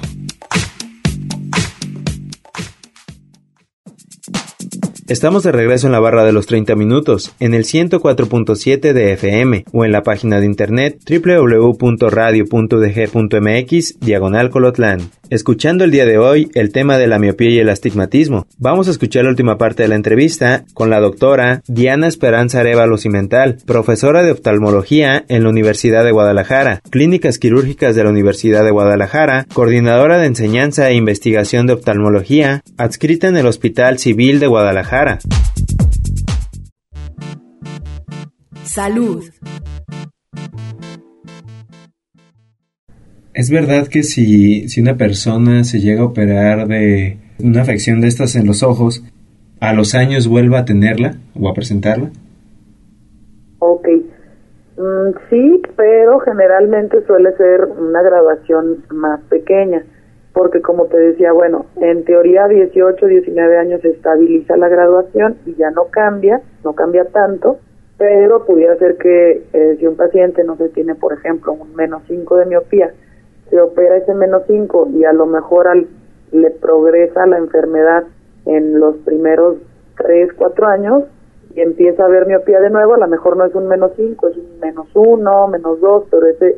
Estamos 5.12 5.44
de 5.44 5.52
regreso 5.52 5.88
en 5.88 5.92
la 5.92 6.00
barra 6.00 6.24
de 6.24 6.32
los 6.32 6.46
30 6.46 6.74
minutos, 6.78 7.36
en 7.42 7.54
el 7.54 7.66
104.7 7.66 8.94
de 8.94 9.12
FM 9.12 9.66
o 9.74 9.84
en 9.84 9.92
la 9.92 10.04
página 10.04 10.40
de 10.40 10.46
internet 10.46 11.02
www.radio.dg.mx 11.06 12.00
diagonal 14.00 14.50
Colotlán. 14.50 15.12
Escuchando 15.30 15.84
el 15.86 15.92
día 15.92 16.06
de 16.06 16.18
hoy 16.18 16.50
el 16.56 16.72
tema 16.74 16.98
de 16.98 17.08
la 17.08 17.20
miopía 17.20 17.50
y 17.50 17.60
el 17.60 17.70
astigmatismo, 17.70 18.48
vamos 18.58 18.88
a 18.88 18.92
escuchar 18.92 19.24
la 19.24 19.30
última 19.30 19.58
parte 19.58 19.84
de 19.84 19.90
la 19.90 19.96
entrevista 19.96 20.64
con 20.74 20.90
la 20.90 21.00
doctora 21.00 21.62
Diana 21.68 22.08
Esperanza 22.08 22.60
Arevalo 22.60 22.98
Cimental, 22.98 23.58
profesora 23.66 24.24
de 24.24 24.32
oftalmología 24.32 25.24
en 25.28 25.44
la 25.44 25.50
Universidad 25.50 26.04
de 26.04 26.12
Guadalajara, 26.12 26.82
clínicas 26.90 27.38
quirúrgicas 27.38 27.96
de 27.96 28.04
la 28.04 28.10
Universidad 28.10 28.66
de 28.66 28.72
Guadalajara, 28.72 29.46
coordinadora 29.54 30.18
de 30.18 30.28
enseñanza 30.28 30.90
e 30.90 30.96
investigación 30.96 31.66
de 31.66 31.74
oftalmología, 31.74 32.62
adscrita 32.78 33.30
en 33.30 33.38
el 33.38 33.48
Hospital 33.48 34.00
Civil 34.00 34.42
de 34.42 34.48
Guadalajara. 34.48 35.01
Salud. 38.64 39.24
¿Es 43.34 43.50
verdad 43.50 43.88
que 43.88 44.04
si, 44.04 44.68
si 44.70 44.82
una 44.82 44.98
persona 44.98 45.64
se 45.64 45.80
llega 45.80 46.02
a 46.02 46.06
operar 46.06 46.68
de 46.68 47.18
una 47.40 47.62
afección 47.62 48.02
de 48.02 48.08
estas 48.08 48.36
en 48.36 48.46
los 48.46 48.62
ojos, 48.62 49.04
a 49.60 49.74
los 49.74 49.96
años 49.96 50.28
vuelva 50.28 50.60
a 50.60 50.66
tenerla 50.66 51.16
o 51.40 51.50
a 51.50 51.54
presentarla? 51.54 52.12
Ok. 53.60 53.88
Mm, 54.78 55.12
sí, 55.30 55.62
pero 55.76 56.20
generalmente 56.20 57.06
suele 57.06 57.36
ser 57.38 57.66
una 57.66 58.02
graduación 58.02 58.86
más 58.90 59.22
pequeña, 59.30 59.84
porque 60.34 60.62
como 60.62 60.86
te 60.86 60.98
decía, 60.98 61.34
bueno, 61.34 61.66
en 61.78 62.06
teoría 62.06 62.48
18, 62.48 63.06
19 63.06 63.58
años 63.58 63.84
estabiliza 63.84 64.56
la 64.56 64.70
graduación 64.70 65.38
y 65.46 65.56
ya 65.56 65.72
no 65.72 65.86
cambia, 65.92 66.42
no 66.64 66.74
cambia 66.74 67.06
tanto, 67.06 67.58
pero 67.98 68.46
pudiera 68.46 68.76
ser 68.78 68.98
que 68.98 69.44
eh, 69.52 69.76
si 69.78 69.86
un 69.86 69.98
paciente, 69.98 70.44
no 70.44 70.56
se 70.56 70.70
tiene 70.70 70.96
por 70.96 71.14
ejemplo 71.14 71.54
un 71.54 71.76
menos 71.76 72.04
5 72.08 72.38
de 72.38 72.46
miopía, 72.46 72.94
se 73.50 73.60
opera 73.60 73.98
ese 73.98 74.14
menos 74.14 74.44
5 74.48 74.90
y 74.94 75.04
a 75.04 75.12
lo 75.12 75.26
mejor 75.26 75.68
al, 75.68 75.88
le 76.32 76.50
progresa 76.52 77.26
la 77.26 77.38
enfermedad 77.38 78.06
en 78.46 78.80
los 78.80 78.96
primeros 79.00 79.58
3, 79.98 80.32
4 80.34 80.68
años 80.68 81.04
y 81.54 81.60
empieza 81.60 82.06
a 82.06 82.08
ver 82.08 82.26
miopía 82.26 82.62
de 82.62 82.70
nuevo, 82.70 82.94
a 82.94 83.00
lo 83.00 83.08
mejor 83.08 83.36
no 83.36 83.44
es 83.44 83.54
un 83.54 83.68
menos 83.68 83.92
5, 83.98 84.28
es 84.30 84.38
un 84.38 84.60
menos 84.62 84.88
1, 84.94 85.48
menos 85.50 85.82
2, 85.82 86.06
pero 86.10 86.26
ese, 86.28 86.58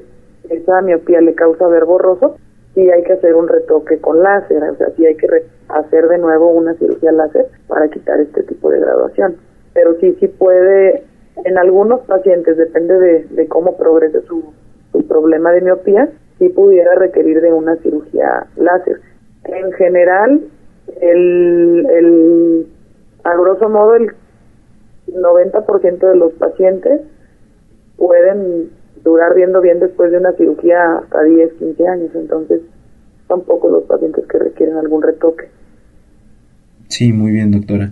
esa 0.49 0.81
miopía 0.81 1.21
le 1.21 1.33
causa 1.33 1.67
ver 1.67 1.85
borroso 1.85 2.37
y 2.75 2.89
hay 2.89 3.03
que 3.03 3.13
hacer 3.13 3.35
un 3.35 3.47
retoque 3.47 3.99
con 3.99 4.23
láser, 4.23 4.63
o 4.63 4.75
sea, 4.75 4.89
sí 4.95 5.05
hay 5.05 5.15
que 5.15 5.27
hacer 5.69 6.07
de 6.07 6.17
nuevo 6.17 6.49
una 6.49 6.73
cirugía 6.75 7.11
láser 7.11 7.47
para 7.67 7.87
quitar 7.89 8.19
este 8.19 8.43
tipo 8.43 8.71
de 8.71 8.79
graduación. 8.79 9.35
Pero 9.73 9.95
sí, 9.99 10.15
sí 10.19 10.27
puede, 10.27 11.03
en 11.45 11.57
algunos 11.57 12.01
pacientes, 12.01 12.57
depende 12.57 12.97
de, 12.97 13.23
de 13.25 13.47
cómo 13.47 13.77
progrese 13.77 14.21
su, 14.21 14.53
su 14.91 15.07
problema 15.07 15.51
de 15.51 15.61
miopía, 15.61 16.09
sí 16.39 16.49
pudiera 16.49 16.95
requerir 16.95 17.41
de 17.41 17.53
una 17.53 17.75
cirugía 17.77 18.47
láser. 18.55 18.99
En 19.45 19.71
general, 19.73 20.41
el, 21.01 21.85
el, 21.89 22.67
a 23.23 23.35
grosso 23.35 23.69
modo, 23.69 23.95
el 23.95 24.13
90% 25.07 25.97
de 25.99 26.15
los 26.15 26.33
pacientes 26.33 27.01
pueden 27.97 28.71
durar 29.03 29.35
viendo 29.35 29.61
bien 29.61 29.79
después 29.79 30.11
de 30.11 30.17
una 30.17 30.31
cirugía 30.33 30.97
hasta 30.97 31.23
10, 31.23 31.53
15 31.53 31.87
años, 31.87 32.09
entonces 32.15 32.61
son 33.27 33.43
pocos 33.43 33.71
los 33.71 33.83
pacientes 33.83 34.25
que 34.27 34.39
requieren 34.39 34.77
algún 34.77 35.01
retoque. 35.01 35.49
Sí, 36.87 37.11
muy 37.11 37.31
bien, 37.31 37.51
doctora. 37.51 37.91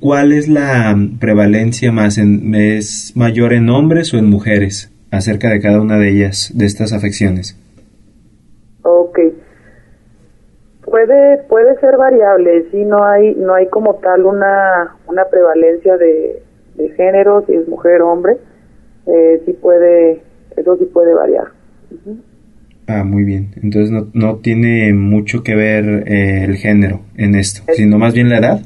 ¿Cuál 0.00 0.32
es 0.32 0.48
la 0.48 0.96
prevalencia 1.20 1.92
más 1.92 2.18
en, 2.18 2.54
es 2.54 3.12
mayor 3.14 3.52
en 3.52 3.68
hombres 3.68 4.14
o 4.14 4.16
en 4.16 4.30
mujeres 4.30 4.90
acerca 5.10 5.50
de 5.50 5.60
cada 5.60 5.80
una 5.80 5.98
de 5.98 6.10
ellas, 6.10 6.52
de 6.54 6.66
estas 6.66 6.92
afecciones? 6.92 7.56
Ok. 8.82 9.18
Puede, 10.84 11.38
puede 11.48 11.78
ser 11.80 11.96
variable, 11.96 12.66
si 12.70 12.84
no 12.84 13.04
hay, 13.04 13.34
no 13.36 13.54
hay 13.54 13.68
como 13.68 13.96
tal 13.96 14.24
una, 14.24 14.96
una 15.06 15.24
prevalencia 15.26 15.96
de, 15.96 16.42
de 16.74 16.88
género, 16.90 17.44
si 17.46 17.54
es 17.54 17.68
mujer 17.68 18.02
o 18.02 18.10
hombre, 18.10 18.38
eh, 19.06 19.42
sí 19.44 19.52
puede, 19.52 20.22
eso 20.56 20.76
sí 20.76 20.84
puede 20.86 21.14
variar. 21.14 21.48
Ah, 22.86 23.04
muy 23.04 23.24
bien. 23.24 23.52
Entonces 23.62 23.90
no, 23.90 24.08
no 24.14 24.38
tiene 24.38 24.92
mucho 24.92 25.42
que 25.42 25.54
ver 25.54 25.84
eh, 26.06 26.44
el 26.44 26.56
género 26.56 27.00
en 27.16 27.34
esto, 27.34 27.62
sino 27.72 27.98
más 27.98 28.14
bien 28.14 28.28
la 28.28 28.38
edad. 28.38 28.60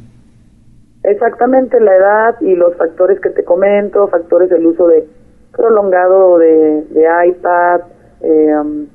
Exactamente, 1.03 1.79
la 1.81 1.95
edad 1.95 2.41
y 2.41 2.55
los 2.55 2.75
factores 2.77 3.21
que 3.21 3.29
te 3.29 3.45
comento, 3.45 4.09
factores 4.09 4.49
del 4.49 4.65
uso 4.67 4.89
de 4.89 5.07
prolongado 5.53 6.39
de, 6.39 6.83
de 6.91 7.29
iPad, 7.29 7.83
eh, 8.23 8.57
um, 8.59 8.87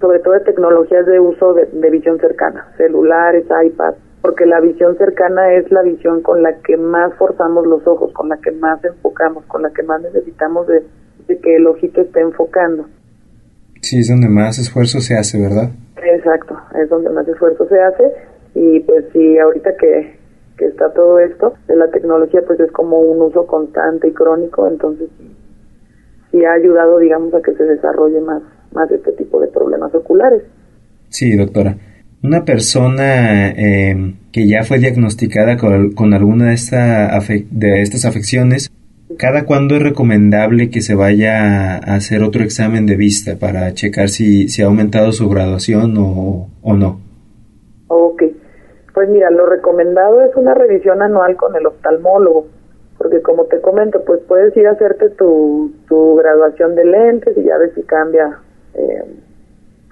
sobre 0.00 0.20
todo 0.20 0.34
de 0.34 0.40
tecnologías 0.40 1.04
de 1.06 1.20
uso 1.20 1.54
de, 1.54 1.90
visión 1.90 2.18
cercana, 2.20 2.68
celulares, 2.76 3.44
iPad, 3.64 3.94
porque 4.22 4.46
la 4.46 4.60
visión 4.60 4.96
cercana 4.96 5.52
es 5.54 5.70
la 5.70 5.82
visión 5.82 6.22
con 6.22 6.42
la 6.42 6.54
que 6.62 6.76
más 6.76 7.12
forzamos 7.14 7.66
los 7.66 7.86
ojos, 7.86 8.12
con 8.12 8.30
la 8.30 8.38
que 8.38 8.52
más 8.52 8.82
enfocamos, 8.84 9.44
con 9.44 9.62
la 9.62 9.70
que 9.70 9.82
más 9.82 10.00
necesitamos 10.00 10.66
de, 10.68 10.84
que 11.36 11.56
el 11.56 11.66
ojito 11.66 12.00
esté 12.00 12.20
enfocando. 12.20 12.86
Sí, 13.82 13.98
es 13.98 14.08
donde 14.08 14.28
más 14.28 14.58
esfuerzo 14.58 15.00
se 15.00 15.16
hace, 15.16 15.38
¿verdad? 15.38 15.70
Exacto, 16.02 16.56
es 16.80 16.88
donde 16.88 17.10
más 17.10 17.28
esfuerzo 17.28 17.68
se 17.68 17.80
hace 17.80 18.04
y 18.54 18.80
pues 18.80 19.04
sí, 19.12 19.38
ahorita 19.38 19.76
que, 19.76 20.16
que 20.56 20.66
está 20.66 20.92
todo 20.92 21.18
esto 21.20 21.54
de 21.66 21.76
la 21.76 21.88
tecnología, 21.90 22.40
pues 22.46 22.58
es 22.60 22.72
como 22.72 22.98
un 23.00 23.20
uso 23.20 23.46
constante 23.46 24.08
y 24.08 24.12
crónico, 24.12 24.66
entonces 24.66 25.08
sí 26.30 26.44
ha 26.44 26.52
ayudado, 26.52 26.98
digamos, 26.98 27.34
a 27.34 27.42
que 27.42 27.54
se 27.54 27.64
desarrolle 27.64 28.20
más 28.20 28.42
más 28.72 28.88
de 28.88 28.96
este 28.96 29.12
tipo 29.12 29.40
de 29.40 29.48
problemas 29.48 29.94
oculares. 29.94 30.42
Sí, 31.08 31.36
doctora. 31.36 31.76
Una 32.22 32.44
persona 32.44 33.50
eh, 33.50 34.14
que 34.32 34.48
ya 34.48 34.64
fue 34.64 34.78
diagnosticada 34.78 35.56
con, 35.56 36.14
alguna 36.14 36.48
de, 36.48 36.54
esta 36.54 37.18
de 37.50 37.82
estas 37.82 38.04
afecciones, 38.04 38.70
¿cada 39.16 39.46
cuándo 39.46 39.76
es 39.76 39.82
recomendable 39.82 40.70
que 40.70 40.80
se 40.80 40.94
vaya 40.94 41.76
a 41.76 41.94
hacer 41.94 42.22
otro 42.22 42.42
examen 42.42 42.86
de 42.86 42.96
vista 42.96 43.36
para 43.38 43.72
checar 43.72 44.08
si, 44.08 44.48
si 44.48 44.62
ha 44.62 44.66
aumentado 44.66 45.12
su 45.12 45.28
graduación 45.28 45.96
o, 45.98 46.48
o 46.62 46.74
no? 46.74 47.00
Ok, 47.88 48.22
pues 48.92 49.08
mira, 49.08 49.30
lo 49.30 49.46
recomendado 49.46 50.22
es 50.22 50.34
una 50.36 50.54
revisión 50.54 51.02
anual 51.02 51.36
con 51.36 51.56
el 51.56 51.66
oftalmólogo 51.66 52.46
porque 52.98 53.22
como 53.22 53.44
te 53.44 53.60
comento, 53.60 54.02
pues 54.04 54.20
puedes 54.26 54.56
ir 54.56 54.66
a 54.66 54.72
hacerte 54.72 55.10
tu, 55.10 55.72
tu 55.88 56.16
graduación 56.16 56.74
de 56.74 56.84
lentes 56.84 57.36
y 57.36 57.44
ya 57.44 57.56
ves 57.56 57.70
si 57.76 57.82
cambia 57.82 58.40
eh, 58.74 59.04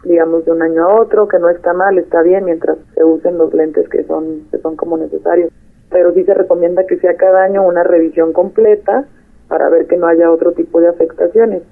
digamos, 0.06 0.44
de 0.44 0.52
un 0.52 0.62
año 0.62 0.84
a 0.84 1.00
otro, 1.00 1.26
que 1.28 1.38
no 1.38 1.50
está 1.50 1.72
mal, 1.72 1.98
está 1.98 2.22
bien, 2.22 2.44
mientras 2.44 2.78
se 2.94 3.04
usen 3.04 3.38
los 3.38 3.52
lentes 3.52 3.88
que 3.88 4.04
son, 4.04 4.46
que 4.50 4.58
son 4.58 4.76
como 4.76 4.96
necesarios. 4.96 5.50
Pero 5.90 6.12
sí 6.14 6.24
se 6.24 6.34
recomienda 6.34 6.86
que 6.86 6.98
sea 6.98 7.16
cada 7.16 7.44
año 7.44 7.66
una 7.66 7.82
revisión 7.82 8.32
completa 8.32 9.06
para 9.48 9.68
ver 9.68 9.86
que 9.86 9.96
no 9.96 10.06
haya 10.06 10.30
otro 10.30 10.52
tipo 10.52 10.80
de 10.80 10.88
afectaciones. 10.88 11.62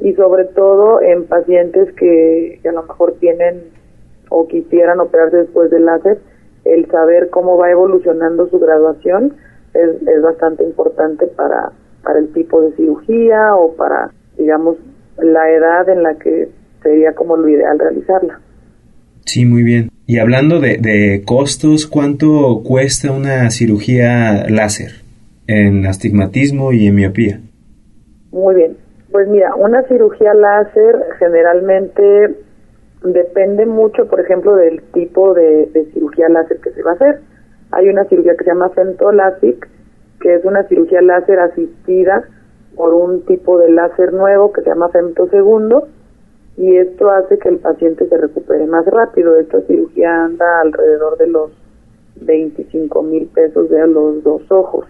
Y 0.00 0.14
sobre 0.14 0.44
todo 0.46 1.00
en 1.00 1.26
pacientes 1.26 1.92
que, 1.94 2.60
a 2.66 2.72
lo 2.72 2.82
mejor 2.82 3.14
tienen 3.20 3.64
o 4.28 4.48
quisieran 4.48 5.00
operarse 5.00 5.38
después 5.38 5.70
del 5.70 5.84
láser, 5.84 6.18
el 6.64 6.90
saber 6.90 7.30
cómo 7.30 7.56
va 7.56 7.70
evolucionando 7.70 8.48
su 8.48 8.58
graduación 8.58 9.34
es, 9.74 10.02
es 10.06 10.22
bastante 10.22 10.64
importante 10.64 11.26
para, 11.26 11.72
para 12.02 12.18
el 12.18 12.32
tipo 12.32 12.60
de 12.60 12.72
cirugía 12.72 13.54
o 13.56 13.74
para, 13.74 14.10
digamos, 14.36 14.76
la 15.18 15.50
edad 15.50 15.88
en 15.88 16.02
la 16.02 16.14
que 16.14 16.48
sería 16.82 17.14
como 17.14 17.36
lo 17.36 17.48
ideal 17.48 17.78
realizarla. 17.78 18.40
Sí, 19.26 19.44
muy 19.44 19.62
bien. 19.62 19.89
Y 20.10 20.18
hablando 20.18 20.58
de, 20.58 21.22
costos, 21.24 21.86
¿cuánto 21.86 22.64
cuesta 22.64 23.12
una 23.12 23.48
cirugía 23.50 24.44
láser 24.50 24.90
en 25.46 25.86
astigmatismo 25.86 26.72
y 26.72 26.88
en 26.88 26.96
miopía? 26.96 27.38
Muy 28.32 28.56
bien. 28.56 28.76
Pues 29.12 29.28
mira, 29.28 29.54
una 29.54 29.84
cirugía 29.84 30.34
láser 30.34 30.96
generalmente 31.20 32.02
depende 33.04 33.66
mucho, 33.66 34.08
por 34.08 34.18
ejemplo, 34.18 34.56
del 34.56 34.82
tipo 34.92 35.32
de, 35.32 35.70
cirugía 35.94 36.28
láser 36.28 36.58
que 36.58 36.72
se 36.72 36.82
va 36.82 36.90
a 36.90 36.94
hacer. 36.94 37.20
Hay 37.70 37.88
una 37.88 38.04
cirugía 38.06 38.34
que 38.36 38.42
se 38.42 38.50
llama 38.50 38.70
FemtoLASIK, 38.70 39.68
que 40.22 40.34
es 40.34 40.44
una 40.44 40.64
cirugía 40.64 41.02
láser 41.02 41.38
asistida 41.38 42.24
por 42.74 42.94
un 42.94 43.24
tipo 43.26 43.60
de 43.60 43.70
láser 43.70 44.12
nuevo 44.12 44.52
que 44.52 44.62
se 44.62 44.70
llama 44.70 44.88
femtosegundo 44.88 45.86
y 46.60 46.76
esto 46.76 47.08
hace 47.08 47.38
que 47.38 47.48
el 47.48 47.56
paciente 47.56 48.06
se 48.06 48.18
recupere 48.18 48.66
más 48.66 48.84
rápido. 48.84 49.34
Esta 49.36 49.62
cirugía 49.62 50.26
anda 50.26 50.60
alrededor 50.60 51.16
de 51.16 51.26
los 51.28 51.50
25 52.20 53.02
mil 53.02 53.28
pesos 53.28 53.70
de 53.70 53.86
los 53.86 54.22
dos 54.22 54.42
ojos. 54.52 54.84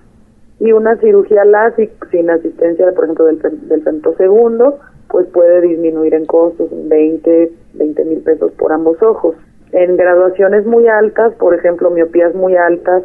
Y 0.59 0.73
una 0.73 0.97
cirugía 0.97 1.45
LASIK 1.45 2.11
sin 2.11 2.29
asistencia, 2.29 2.91
por 2.93 3.05
ejemplo, 3.05 3.27
del, 3.27 3.39
del 3.69 3.85
femtosegundo, 3.85 4.81
pues 5.11 5.29
puede 5.29 5.61
disminuir 5.61 6.15
en 6.15 6.27
costos 6.27 6.73
en 6.73 6.89
20, 6.89 7.53
20 7.75 8.05
mil 8.05 8.19
pesos 8.19 8.51
por 8.59 8.73
ambos 8.73 9.01
ojos. 9.01 9.37
En 9.71 9.97
graduaciones 9.97 10.67
muy 10.67 10.89
altas, 10.89 11.35
por 11.35 11.55
ejemplo, 11.55 11.89
miopías 11.91 12.35
muy 12.35 12.57
altas, 12.57 13.05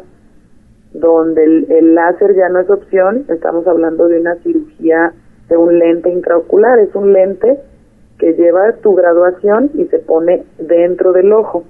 donde 0.92 1.44
el, 1.44 1.94
láser 1.94 2.34
ya 2.34 2.48
no 2.48 2.58
es 2.58 2.68
opción, 2.68 3.26
estamos 3.28 3.64
hablando 3.68 4.08
de 4.08 4.18
una 4.18 4.34
cirugía 4.42 5.12
de 5.48 5.56
un 5.56 5.78
lente 5.78 6.10
intraocular, 6.10 6.80
es 6.80 6.92
un 6.96 7.12
lente 7.12 7.60
que 8.18 8.34
lleva 8.34 8.72
tu 8.82 8.94
graduación 8.94 9.70
y 9.74 9.84
se 9.86 9.98
pone 9.98 10.44
dentro 10.58 11.12
del 11.12 11.32
ojo. 11.32 11.64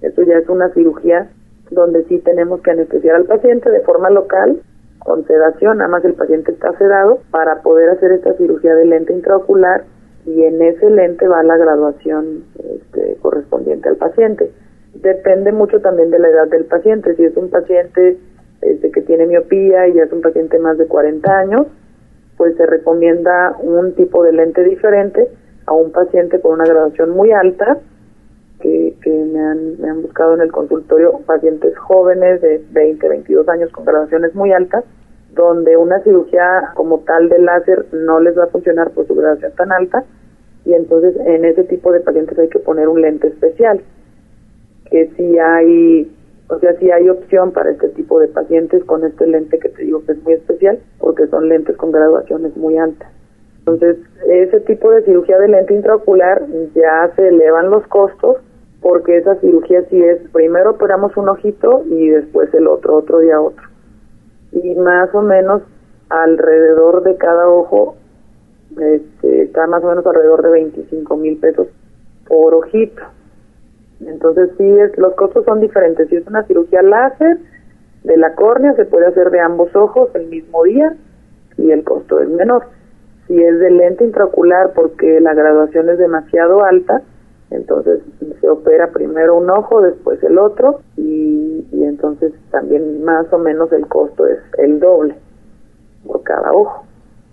Eso 0.00 0.22
ya 0.22 0.38
es 0.38 0.48
una 0.48 0.70
cirugía 0.70 1.30
donde 1.70 2.04
sí 2.04 2.18
tenemos 2.18 2.60
que 2.62 2.72
anestesiar 2.72 3.16
al 3.16 3.24
paciente 3.24 3.70
de 3.70 3.80
forma 3.80 4.10
local 4.10 4.60
con 4.98 5.26
sedación, 5.26 5.78
nada 5.78 5.90
más 5.90 6.04
el 6.04 6.14
paciente 6.14 6.52
está 6.52 6.76
sedado 6.78 7.20
para 7.30 7.62
poder 7.62 7.90
hacer 7.90 8.12
esta 8.12 8.34
cirugía 8.34 8.74
de 8.74 8.84
lente 8.84 9.12
intraocular 9.12 9.84
y 10.26 10.44
en 10.44 10.62
ese 10.62 10.88
lente 10.90 11.26
va 11.26 11.42
la 11.42 11.56
graduación 11.56 12.44
este, 12.56 13.16
correspondiente 13.20 13.88
al 13.88 13.96
paciente. 13.96 14.52
Depende 14.94 15.50
mucho 15.50 15.80
también 15.80 16.10
de 16.10 16.20
la 16.20 16.28
edad 16.28 16.48
del 16.48 16.66
paciente. 16.66 17.16
Si 17.16 17.24
es 17.24 17.36
un 17.36 17.50
paciente 17.50 18.18
este, 18.60 18.92
que 18.92 19.02
tiene 19.02 19.26
miopía 19.26 19.88
y 19.88 19.94
ya 19.94 20.04
es 20.04 20.12
un 20.12 20.20
paciente 20.20 20.58
más 20.60 20.78
de 20.78 20.86
40 20.86 21.36
años, 21.36 21.66
pues 22.36 22.56
se 22.56 22.66
recomienda 22.66 23.56
un 23.60 23.94
tipo 23.94 24.22
de 24.22 24.32
lente 24.32 24.62
diferente 24.62 25.28
a 25.66 25.72
un 25.72 25.92
paciente 25.92 26.40
con 26.40 26.52
una 26.52 26.64
graduación 26.64 27.10
muy 27.10 27.32
alta, 27.32 27.78
que, 28.60 28.94
que 29.02 29.10
me, 29.10 29.40
han, 29.40 29.80
me 29.80 29.90
han 29.90 30.02
buscado 30.02 30.34
en 30.34 30.42
el 30.42 30.52
consultorio 30.52 31.18
pacientes 31.26 31.76
jóvenes 31.78 32.40
de 32.40 32.64
20, 32.70 33.08
22 33.08 33.48
años 33.48 33.70
con 33.72 33.84
graduaciones 33.84 34.34
muy 34.34 34.52
altas, 34.52 34.84
donde 35.34 35.76
una 35.76 36.00
cirugía 36.00 36.72
como 36.74 37.00
tal 37.00 37.28
de 37.28 37.38
láser 37.38 37.86
no 37.92 38.20
les 38.20 38.38
va 38.38 38.44
a 38.44 38.48
funcionar 38.48 38.90
por 38.90 39.06
su 39.06 39.14
graduación 39.14 39.52
tan 39.52 39.72
alta, 39.72 40.04
y 40.64 40.74
entonces 40.74 41.16
en 41.26 41.44
ese 41.44 41.64
tipo 41.64 41.92
de 41.92 42.00
pacientes 42.00 42.38
hay 42.38 42.48
que 42.48 42.60
poner 42.60 42.88
un 42.88 43.00
lente 43.00 43.28
especial, 43.28 43.80
que 44.90 45.10
si 45.16 45.38
hay 45.38 46.10
o 46.52 46.58
sea, 46.58 46.74
sí 46.78 46.90
hay 46.90 47.08
opción 47.08 47.52
para 47.52 47.70
este 47.70 47.88
tipo 47.90 48.20
de 48.20 48.28
pacientes 48.28 48.84
con 48.84 49.04
este 49.04 49.26
lente 49.26 49.58
que 49.58 49.70
te 49.70 49.84
digo 49.84 50.04
que 50.04 50.12
es 50.12 50.22
muy 50.22 50.34
especial, 50.34 50.78
porque 50.98 51.26
son 51.28 51.48
lentes 51.48 51.76
con 51.78 51.92
graduaciones 51.92 52.54
muy 52.58 52.76
altas. 52.76 53.10
Entonces, 53.66 53.96
ese 54.28 54.58
tipo 54.60 54.90
de 54.90 55.02
cirugía 55.02 55.38
de 55.38 55.46
lente 55.46 55.74
intraocular 55.74 56.42
ya 56.74 57.12
se 57.14 57.28
elevan 57.28 57.70
los 57.70 57.86
costos, 57.86 58.38
porque 58.80 59.18
esa 59.18 59.36
cirugía 59.36 59.84
sí 59.88 60.02
es, 60.02 60.18
primero 60.32 60.72
operamos 60.72 61.16
un 61.16 61.28
ojito 61.28 61.84
y 61.86 62.08
después 62.08 62.52
el 62.54 62.66
otro, 62.66 62.96
otro 62.96 63.20
día 63.20 63.40
otro. 63.40 63.62
Y 64.50 64.74
más 64.74 65.14
o 65.14 65.22
menos 65.22 65.62
alrededor 66.08 67.04
de 67.04 67.16
cada 67.16 67.48
ojo, 67.48 67.94
este, 68.80 69.42
está 69.42 69.68
más 69.68 69.84
o 69.84 69.88
menos 69.88 70.04
alrededor 70.04 70.42
de 70.42 70.50
25 70.50 71.16
mil 71.16 71.38
pesos 71.38 71.68
por 72.26 72.54
ojito. 72.54 73.02
Entonces 74.00 74.50
sí, 74.58 74.64
es, 74.64 74.98
los 74.98 75.14
costos 75.14 75.44
son 75.44 75.60
diferentes. 75.60 76.08
Si 76.08 76.16
es 76.16 76.26
una 76.26 76.42
cirugía 76.48 76.82
láser 76.82 77.38
de 78.02 78.16
la 78.16 78.34
córnea, 78.34 78.74
se 78.74 78.86
puede 78.86 79.06
hacer 79.06 79.30
de 79.30 79.38
ambos 79.38 79.74
ojos 79.76 80.10
el 80.14 80.26
mismo 80.26 80.64
día 80.64 80.96
y 81.56 81.70
el 81.70 81.84
costo 81.84 82.20
es 82.20 82.28
menor. 82.28 82.64
Si 83.26 83.40
es 83.40 83.58
de 83.58 83.70
lente 83.70 84.04
intraocular 84.04 84.72
porque 84.74 85.20
la 85.20 85.34
graduación 85.34 85.88
es 85.88 85.98
demasiado 85.98 86.64
alta, 86.64 87.02
entonces 87.50 88.00
se 88.40 88.48
opera 88.48 88.90
primero 88.90 89.36
un 89.36 89.50
ojo, 89.50 89.82
después 89.82 90.22
el 90.22 90.38
otro 90.38 90.80
y, 90.96 91.66
y 91.70 91.84
entonces 91.84 92.32
también 92.50 93.04
más 93.04 93.32
o 93.32 93.38
menos 93.38 93.70
el 93.72 93.86
costo 93.86 94.26
es 94.26 94.38
el 94.58 94.80
doble 94.80 95.14
por 96.06 96.22
cada 96.22 96.50
ojo. 96.52 96.84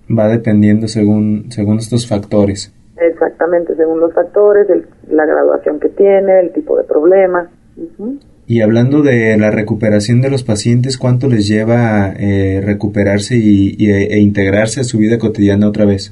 Va 0.09 0.27
dependiendo 0.27 0.87
según, 0.87 1.51
según 1.51 1.77
estos 1.77 2.07
factores. 2.07 2.73
Exactamente, 2.97 3.75
según 3.75 3.99
los 3.99 4.13
factores, 4.13 4.67
la 5.07 5.25
graduación 5.25 5.79
que 5.79 5.89
tiene, 5.89 6.39
el 6.39 6.51
tipo 6.51 6.77
de 6.77 6.83
problema. 6.83 7.49
Y 8.49 8.63
hablando 8.63 9.03
de 9.03 9.37
la 9.37 9.51
recuperación 9.51 10.21
de 10.21 10.31
los 10.31 10.43
pacientes, 10.43 10.97
¿cuánto 10.97 11.27
les 11.27 11.47
lleva 11.47 12.09
eh, 12.19 12.61
recuperarse 12.65 13.35
y, 13.35 13.75
e 13.77 14.17
integrarse 14.17 14.81
a 14.81 14.83
su 14.83 14.97
vida 14.97 15.19
cotidiana 15.19 15.67
otra 15.67 15.85
vez? 15.85 16.11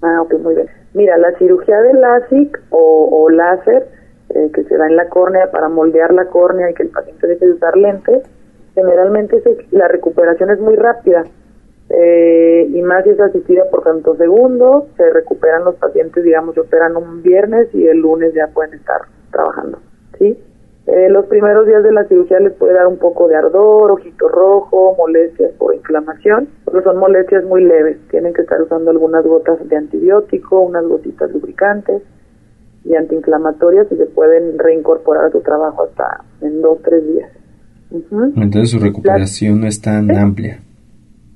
Ah, 0.00 0.22
ok, 0.22 0.32
muy 0.40 0.54
bien. 0.54 0.66
Mira, 0.94 1.18
la 1.18 1.36
cirugía 1.36 1.78
de 1.82 1.92
LASIK 1.92 2.58
o, 2.70 3.28
láser, 3.28 3.86
eh, 4.30 4.50
que 4.54 4.64
se 4.64 4.78
da 4.78 4.86
en 4.86 4.96
la 4.96 5.10
córnea 5.10 5.50
para 5.50 5.68
moldear 5.68 6.14
la 6.14 6.24
córnea 6.30 6.70
y 6.70 6.74
que 6.74 6.84
el 6.84 6.88
paciente 6.88 7.26
deje 7.26 7.44
de 7.44 7.52
usar 7.52 7.76
lentes, 7.76 8.22
generalmente 8.74 9.42
la 9.70 9.88
recuperación 9.88 10.48
es 10.48 10.60
muy 10.60 10.74
rápida 10.74 11.26
eh, 11.90 12.66
y 12.66 12.80
más 12.80 13.04
si 13.04 13.10
es 13.10 13.20
asistida 13.20 13.64
por 13.70 13.82
tanto 13.82 14.16
segundo, 14.16 14.86
se 14.96 15.10
recuperan 15.10 15.64
los 15.64 15.74
pacientes, 15.74 16.24
digamos, 16.24 16.54
se 16.54 16.60
operan 16.60 16.96
un 16.96 17.22
viernes 17.22 17.68
y 17.74 17.86
el 17.86 17.98
lunes 17.98 18.32
ya 18.32 18.46
pueden 18.54 18.72
estar 18.72 19.02
trabajando, 19.30 19.80
¿sí? 20.18 20.38
Eh, 20.88 21.10
los 21.10 21.26
primeros 21.26 21.66
días 21.66 21.82
de 21.82 21.92
la 21.92 22.04
cirugía 22.04 22.40
les 22.40 22.54
puede 22.54 22.72
dar 22.72 22.86
un 22.86 22.96
poco 22.96 23.28
de 23.28 23.36
ardor, 23.36 23.90
ojito 23.90 24.26
rojo, 24.26 24.94
molestias 24.96 25.52
por 25.58 25.74
inflamación, 25.74 26.48
pero 26.64 26.82
son 26.82 26.96
molestias 26.96 27.44
muy 27.44 27.62
leves, 27.62 27.98
tienen 28.10 28.32
que 28.32 28.40
estar 28.40 28.58
usando 28.62 28.90
algunas 28.90 29.22
gotas 29.22 29.58
de 29.68 29.76
antibiótico, 29.76 30.60
unas 30.60 30.86
gotitas 30.86 31.30
lubricantes 31.30 32.02
y 32.84 32.94
antiinflamatorias 32.94 33.86
y 33.92 33.96
se 33.96 34.06
pueden 34.06 34.58
reincorporar 34.58 35.26
a 35.26 35.30
su 35.30 35.42
trabajo 35.42 35.84
hasta 35.84 36.24
en 36.40 36.62
dos, 36.62 36.78
tres 36.82 37.06
días. 37.06 37.30
Entonces 37.90 38.70
su 38.70 38.78
recuperación 38.78 39.60
no 39.60 39.66
es 39.66 39.82
tan 39.82 40.10
amplia. 40.10 40.58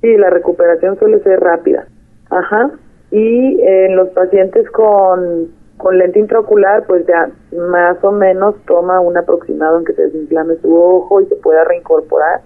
Sí, 0.01 0.17
la 0.17 0.31
recuperación 0.31 0.97
suele 0.97 1.19
ser 1.21 1.39
rápida. 1.39 1.85
Ajá. 2.31 2.71
Y 3.11 3.61
en 3.61 3.95
los 3.97 4.09
pacientes 4.09 4.67
con, 4.71 5.49
con 5.77 5.97
lente 5.97 6.19
intraocular, 6.19 6.85
pues 6.85 7.05
ya 7.07 7.29
más 7.55 8.03
o 8.03 8.11
menos 8.11 8.55
toma 8.65 8.99
un 8.99 9.17
aproximado 9.17 9.79
en 9.79 9.85
que 9.85 9.93
se 9.93 10.03
desinflame 10.03 10.55
su 10.57 10.75
ojo 10.75 11.21
y 11.21 11.25
se 11.25 11.35
pueda 11.35 11.63
reincorporar 11.63 12.41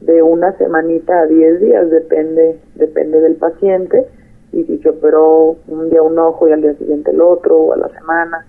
de 0.00 0.22
una 0.22 0.52
semanita 0.58 1.20
a 1.20 1.26
10 1.26 1.60
días, 1.60 1.90
depende, 1.90 2.58
depende 2.74 3.20
del 3.20 3.36
paciente. 3.36 4.06
Y 4.52 4.64
si 4.64 4.78
se 4.78 4.88
operó 4.88 5.56
un 5.66 5.90
día 5.90 6.02
un 6.02 6.18
ojo 6.18 6.48
y 6.48 6.52
al 6.52 6.62
día 6.62 6.74
siguiente 6.74 7.10
el 7.10 7.20
otro, 7.20 7.56
o 7.56 7.72
a 7.74 7.76
la 7.76 7.88
semana, 7.90 8.46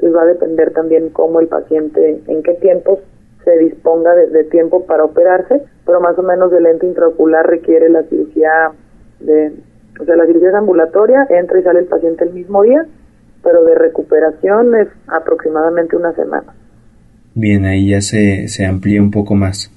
pues 0.00 0.14
va 0.14 0.22
a 0.22 0.26
depender 0.26 0.72
también 0.72 1.10
cómo 1.10 1.40
el 1.40 1.48
paciente, 1.48 2.22
en 2.26 2.42
qué 2.42 2.54
tiempos 2.54 3.00
se 3.44 3.56
disponga 3.58 4.14
de, 4.14 4.44
tiempo 4.44 4.84
para 4.86 5.04
operarse, 5.04 5.62
pero 5.86 6.00
más 6.00 6.18
o 6.18 6.22
menos 6.22 6.52
el 6.52 6.64
lente 6.64 6.86
intraocular 6.86 7.46
requiere 7.46 7.88
la 7.88 8.02
cirugía 8.04 8.72
de, 9.20 9.52
o 10.00 10.04
sea, 10.04 10.16
la 10.16 10.26
cirugía 10.26 10.50
es 10.50 10.54
ambulatoria, 10.54 11.26
entra 11.30 11.58
y 11.58 11.62
sale 11.62 11.80
el 11.80 11.86
paciente 11.86 12.24
el 12.24 12.34
mismo 12.34 12.62
día, 12.62 12.86
pero 13.42 13.64
de 13.64 13.74
recuperación 13.74 14.74
es 14.76 14.88
aproximadamente 15.06 15.96
una 15.96 16.12
semana. 16.12 16.54
Bien, 17.34 17.64
ahí 17.64 17.90
ya 17.90 18.00
se, 18.00 18.48
se 18.48 18.66
amplía 18.66 19.00
un 19.00 19.10
poco 19.10 19.34
más. 19.34 19.72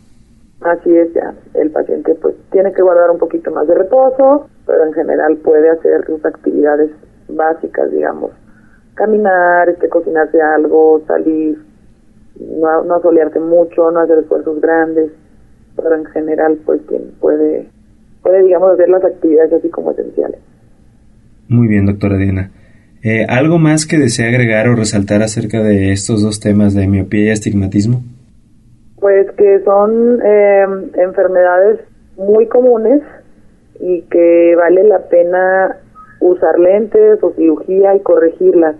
Así 0.61 0.95
es, 0.95 1.13
ya. 1.13 1.33
El 1.53 1.71
paciente 1.71 2.15
pues 2.15 2.35
tiene 2.51 2.71
que 2.71 2.81
guardar 2.81 3.09
un 3.11 3.17
poquito 3.17 3.51
más 3.51 3.67
de 3.67 3.75
reposo, 3.75 4.47
pero 4.65 4.85
en 4.85 4.93
general 4.93 5.37
puede 5.37 5.69
hacer 5.69 6.05
sus 6.05 6.23
actividades 6.25 6.91
básicas, 7.27 7.91
digamos, 7.91 8.31
caminar, 8.93 9.69
este, 9.69 9.89
cocinarse 9.89 10.41
algo, 10.41 11.01
salir, 11.07 11.57
no, 12.39 12.83
no 12.83 12.95
asolearte 12.95 13.39
mucho, 13.39 13.89
no 13.91 14.01
hacer 14.01 14.19
esfuerzos 14.19 14.61
grandes, 14.61 15.11
pero 15.75 15.95
en 15.95 16.05
general 16.05 16.59
pues 16.65 16.81
quien 16.87 17.11
puede, 17.19 17.67
puede 18.21 18.43
digamos 18.43 18.73
hacer 18.73 18.89
las 18.89 19.03
actividades 19.03 19.53
así 19.53 19.69
como 19.69 19.91
esenciales. 19.91 20.39
Muy 21.47 21.67
bien, 21.67 21.85
doctora 21.85 22.17
Diana. 22.17 22.51
Eh, 23.03 23.25
¿Algo 23.27 23.57
más 23.57 23.87
que 23.87 23.97
desea 23.97 24.29
agregar 24.29 24.67
o 24.67 24.75
resaltar 24.75 25.23
acerca 25.23 25.61
de 25.61 25.91
estos 25.91 26.21
dos 26.21 26.39
temas 26.39 26.75
de 26.75 26.87
miopía 26.87 27.25
y 27.25 27.31
astigmatismo? 27.31 28.01
Pues 28.99 29.31
que 29.31 29.61
son 29.65 30.19
eh, 30.23 30.65
enfermedades 30.97 31.79
muy 32.15 32.47
comunes 32.47 33.01
y 33.79 34.01
que 34.03 34.55
vale 34.55 34.83
la 34.83 34.99
pena 35.09 35.77
usar 36.19 36.59
lentes 36.59 37.23
o 37.23 37.33
cirugía 37.33 37.95
y 37.95 37.99
corregirlas 38.01 38.75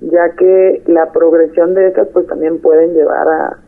ya 0.00 0.30
que 0.36 0.82
la 0.86 1.12
progresión 1.12 1.74
de 1.74 1.88
estas 1.88 2.08
pues 2.08 2.26
también 2.26 2.60
pueden 2.60 2.94
llevar 2.94 3.28
a, 3.28 3.58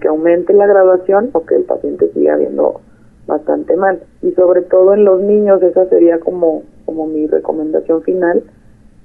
que 0.00 0.08
aumente 0.08 0.52
la 0.52 0.66
graduación 0.66 1.30
o 1.32 1.44
que 1.44 1.54
el 1.54 1.64
paciente 1.64 2.10
siga 2.12 2.36
viendo 2.36 2.80
bastante 3.26 3.76
mal. 3.76 4.00
Y 4.22 4.32
sobre 4.32 4.62
todo 4.62 4.94
en 4.94 5.04
los 5.04 5.20
niños, 5.20 5.62
esa 5.62 5.88
sería 5.88 6.18
como, 6.18 6.62
como 6.84 7.06
mi 7.06 7.26
recomendación 7.26 8.02
final, 8.02 8.42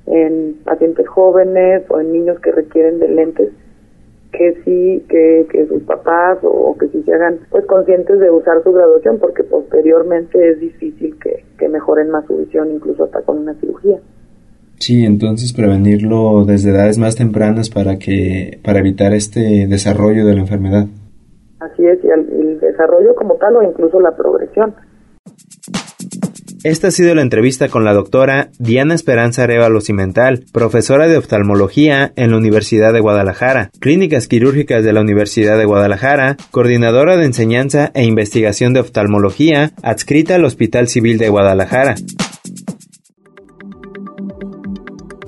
en 0.08 0.56
pacientes 0.64 1.08
jóvenes 1.08 1.84
o 1.90 2.00
en 2.00 2.12
niños 2.12 2.40
que 2.40 2.52
requieren 2.52 3.00
de 3.00 3.08
lentes, 3.10 3.52
que 4.32 4.62
sí, 4.64 5.06
que, 5.10 5.48
que 5.52 5.68
sus 5.68 5.84
papás 5.84 6.40
o, 6.44 6.76
que 6.78 6.88
sí 6.88 7.04
se 7.04 7.14
hagan 7.14 7.40
pues 7.50 7.66
conscientes 7.66 8.20
de 8.20 8.32
usar 8.32 8.64
su 8.64 8.72
graduación, 8.72 9.20
porque 9.20 9.44
posteriormente 9.44 10.52
es 10.52 10.60
difícil 10.60 11.18
que, 11.20 11.44
que 11.58 11.70
mejoren 11.70 12.10
más 12.10 12.26
su 12.26 12.38
visión, 12.38 12.72
incluso 12.72 13.04
hasta 13.04 13.22
con 13.22 13.40
una 13.40 13.54
cirugía. 13.56 14.00
Sí, 14.82 15.06
entonces 15.06 15.54
prevenirlo 15.54 16.44
desde 16.44 16.72
edades 16.72 16.98
más 16.98 17.16
tempranas 17.16 17.70
para 17.70 18.00
que 18.00 18.60
para 18.64 18.80
evitar 18.80 19.14
este 19.14 19.68
desarrollo 19.68 20.26
de 20.26 20.34
la 20.34 20.42
enfermedad. 20.42 20.88
Así 21.60 21.86
es, 21.86 22.04
y 22.04 22.08
el, 22.08 22.60
desarrollo 22.60 23.14
como 23.14 23.36
tal 23.36 23.58
o 23.58 23.64
incluso 23.64 24.00
la 24.00 24.16
progresión. 24.16 24.74
Esta 26.64 26.90
ha 26.90 26.92
sido 26.92 27.16
la 27.16 27.24
entrevista 27.24 27.70
con 27.70 27.84
la 27.84 27.94
doctora 27.94 28.52
Diana 28.60 28.94
Esperanza 28.94 29.44
Arevalo 29.44 29.82
Cimental, 29.82 30.46
profesora 30.52 31.08
de 31.08 31.18
oftalmología 31.18 32.14
en 32.16 32.30
la 32.30 32.38
Universidad 32.38 32.94
de 32.94 33.00
Guadalajara, 33.00 33.72
Clínicas 33.80 34.28
Quirúrgicas 34.28 34.84
de 34.84 34.94
la 34.94 35.02
Universidad 35.02 35.58
de 35.58 35.66
Guadalajara, 35.66 36.38
coordinadora 36.52 37.18
de 37.18 37.26
enseñanza 37.26 37.90
e 37.96 38.04
investigación 38.04 38.74
de 38.74 38.82
oftalmología, 38.82 39.72
adscrita 39.82 40.36
al 40.36 40.46
Hospital 40.46 40.88
Civil 40.88 41.18
de 41.18 41.30
Guadalajara. 41.30 41.96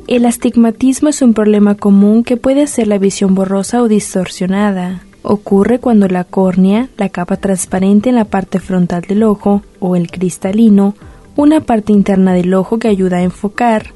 El 0.05 0.27
astigmatismo 0.27 1.09
es 1.09 1.23
un 1.23 1.33
problema 1.33 1.73
común 1.73 2.23
que 2.23 2.37
puede 2.37 2.61
hacer 2.61 2.87
la 2.87 2.99
visión 2.99 3.33
borrosa 3.33 3.81
o 3.81 3.87
distorsionada. 3.87 5.01
Ocurre 5.23 5.79
cuando 5.79 6.07
la 6.07 6.25
córnea, 6.25 6.89
la 6.97 7.09
capa 7.09 7.37
transparente 7.37 8.09
en 8.09 8.15
la 8.17 8.25
parte 8.25 8.59
frontal 8.59 9.01
del 9.01 9.23
ojo, 9.23 9.63
o 9.79 9.95
el 9.95 10.11
cristalino, 10.11 10.93
una 11.35 11.61
parte 11.61 11.91
interna 11.91 12.33
del 12.33 12.53
ojo 12.53 12.77
que 12.79 12.87
ayuda 12.87 13.17
a 13.17 13.23
enfocar, 13.23 13.87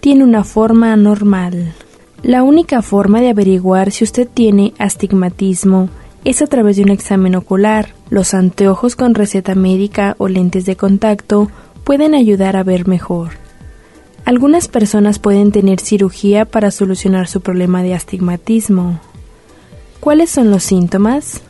tiene 0.00 0.24
una 0.24 0.44
forma 0.44 0.92
anormal. 0.92 1.74
La 2.22 2.42
única 2.42 2.80
forma 2.82 3.20
de 3.20 3.30
averiguar 3.30 3.92
si 3.92 4.04
usted 4.04 4.28
tiene 4.32 4.72
astigmatismo 4.78 5.90
es 6.24 6.42
a 6.42 6.46
través 6.46 6.76
de 6.76 6.82
un 6.82 6.90
examen 6.90 7.36
ocular, 7.36 7.90
los 8.10 8.34
anteojos 8.34 8.96
con 8.96 9.14
receta 9.14 9.54
médica 9.54 10.16
o 10.18 10.28
lentes 10.28 10.64
de 10.66 10.76
contacto 10.76 11.50
pueden 11.84 12.14
ayudar 12.14 12.56
a 12.56 12.64
ver 12.64 12.88
mejor. 12.88 13.30
Algunas 14.24 14.66
personas 14.66 15.20
pueden 15.20 15.52
tener 15.52 15.78
cirugía 15.78 16.44
para 16.44 16.72
solucionar 16.72 17.28
su 17.28 17.42
problema 17.42 17.84
de 17.84 17.94
astigmatismo. 17.94 18.98
¿Cuáles 20.00 20.30
son 20.30 20.50
los 20.50 20.64
síntomas? 20.64 21.42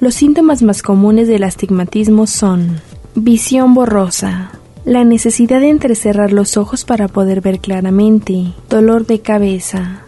Los 0.00 0.14
síntomas 0.14 0.62
más 0.62 0.82
comunes 0.82 1.28
del 1.28 1.44
astigmatismo 1.44 2.26
son 2.26 2.80
visión 3.14 3.74
borrosa, 3.74 4.52
la 4.84 5.04
necesidad 5.04 5.60
de 5.60 5.68
entrecerrar 5.68 6.32
los 6.32 6.56
ojos 6.56 6.84
para 6.84 7.08
poder 7.08 7.40
ver 7.40 7.60
claramente, 7.60 8.54
dolor 8.70 9.06
de 9.06 9.20
cabeza, 9.20 10.02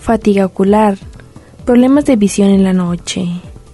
fatiga 0.00 0.46
ocular, 0.46 0.98
problemas 1.64 2.06
de 2.06 2.16
visión 2.16 2.48
en 2.48 2.64
la 2.64 2.72
noche. 2.72 3.28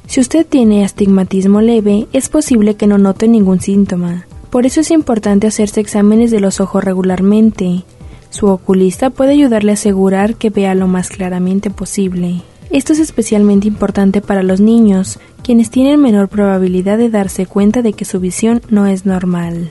Si 0.06 0.20
usted 0.20 0.44
tiene 0.46 0.84
astigmatismo 0.84 1.60
leve, 1.60 2.08
es 2.12 2.28
posible 2.28 2.74
que 2.74 2.86
no 2.86 2.98
note 2.98 3.28
ningún 3.28 3.60
síntoma. 3.60 4.26
Por 4.50 4.66
eso 4.66 4.80
es 4.80 4.90
importante 4.90 5.46
hacerse 5.46 5.80
exámenes 5.80 6.30
de 6.30 6.40
los 6.40 6.60
ojos 6.60 6.84
regularmente. 6.84 7.84
Su 8.30 8.48
oculista 8.48 9.10
puede 9.10 9.32
ayudarle 9.32 9.70
a 9.70 9.74
asegurar 9.74 10.34
que 10.34 10.50
vea 10.50 10.74
lo 10.74 10.88
más 10.88 11.08
claramente 11.08 11.70
posible. 11.70 12.42
Esto 12.72 12.94
es 12.94 13.00
especialmente 13.00 13.68
importante 13.68 14.22
para 14.22 14.42
los 14.42 14.58
niños, 14.58 15.20
quienes 15.44 15.70
tienen 15.70 16.00
menor 16.00 16.28
probabilidad 16.28 16.96
de 16.96 17.10
darse 17.10 17.44
cuenta 17.44 17.82
de 17.82 17.92
que 17.92 18.06
su 18.06 18.18
visión 18.18 18.62
no 18.70 18.86
es 18.86 19.04
normal. 19.04 19.70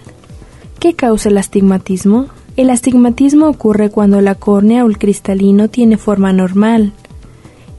¿Qué 0.80 0.94
causa 0.94 1.30
el 1.30 1.40
astigmatismo? 1.40 2.28
El 2.58 2.70
astigmatismo 2.70 3.48
ocurre 3.48 3.90
cuando 3.90 4.22
la 4.22 4.36
córnea 4.36 4.86
o 4.86 4.88
el 4.88 5.00
cristalino 5.00 5.68
tiene 5.68 5.98
forma 5.98 6.32
normal. 6.32 6.94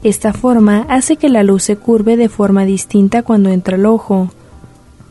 Esta 0.03 0.33
forma 0.33 0.85
hace 0.89 1.15
que 1.15 1.29
la 1.29 1.43
luz 1.43 1.63
se 1.63 1.77
curve 1.77 2.17
de 2.17 2.27
forma 2.27 2.65
distinta 2.65 3.23
cuando 3.23 3.49
entra 3.49 3.75
al 3.77 3.85
ojo, 3.85 4.29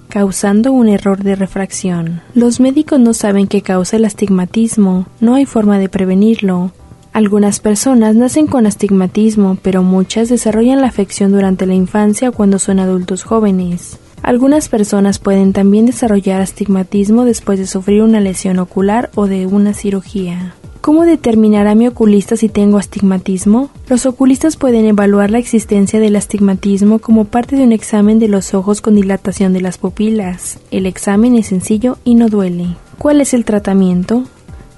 causando 0.09 0.73
un 0.73 0.89
error 0.89 1.23
de 1.23 1.37
refracción. 1.37 2.21
Los 2.35 2.61
médicos 2.61 3.01
no 3.01 3.15
saben 3.15 3.47
qué 3.47 3.63
causa 3.63 3.97
el 3.97 4.05
astigmatismo, 4.05 5.07
no 5.21 5.37
hay 5.37 5.47
forma 5.47 5.79
de 5.79 5.89
prevenirlo, 5.89 6.73
algunas 7.13 7.61
personas 7.61 8.17
nacen 8.17 8.47
con 8.47 8.67
astigmatismo, 8.67 9.59
pero 9.63 9.83
muchas 9.83 10.29
desarrollan 10.29 10.81
la 10.81 10.87
afección 10.87 11.33
durante 11.33 11.67
la 11.67 11.75
infancia 11.75 12.31
cuando 12.31 12.59
son 12.59 12.79
adultos 12.81 13.23
jóvenes. 13.23 13.99
Algunas 14.23 14.69
personas 14.69 15.19
pueden 15.19 15.53
también 15.53 15.85
desarrollar 15.85 16.41
astigmatismo 16.41 17.25
después 17.25 17.59
de 17.59 17.67
sufrir 17.67 18.03
una 18.03 18.21
lesión 18.21 18.59
ocular 18.59 19.11
o 19.15 19.27
de 19.27 19.47
una 19.47 19.75
cirugía. 19.75 20.55
¿Cómo 20.81 21.05
determinará 21.05 21.75
mi 21.75 21.87
oculista 21.87 22.37
si 22.37 22.49
tengo 22.49 22.79
astigmatismo? 22.79 23.71
Los 23.89 24.05
oculistas 24.07 24.57
pueden 24.57 24.85
evaluar 24.85 25.31
la 25.31 25.39
existencia 25.39 26.01
del 26.01 26.17
astigmatismo 26.17 26.99
como 26.99 27.27
parte 27.27 27.55
de 27.55 27.63
un 27.63 27.73
examen 27.73 28.19
de 28.19 28.29
los 28.29 28.53
ojos 28.55 28.81
con 28.81 28.97
dilatación 28.97 29.53
de 29.53 29.61
las 29.61 29.79
pupilas. 29.79 30.59
El 30.73 30.87
examen 30.87 31.37
es 31.37 31.49
sencillo 31.49 31.99
y 32.05 32.17
no 32.17 32.29
duele. 32.29 32.77
¿Cuál 32.99 33.21
es 33.21 33.33
el 33.33 33.45
tratamiento? 33.45 34.25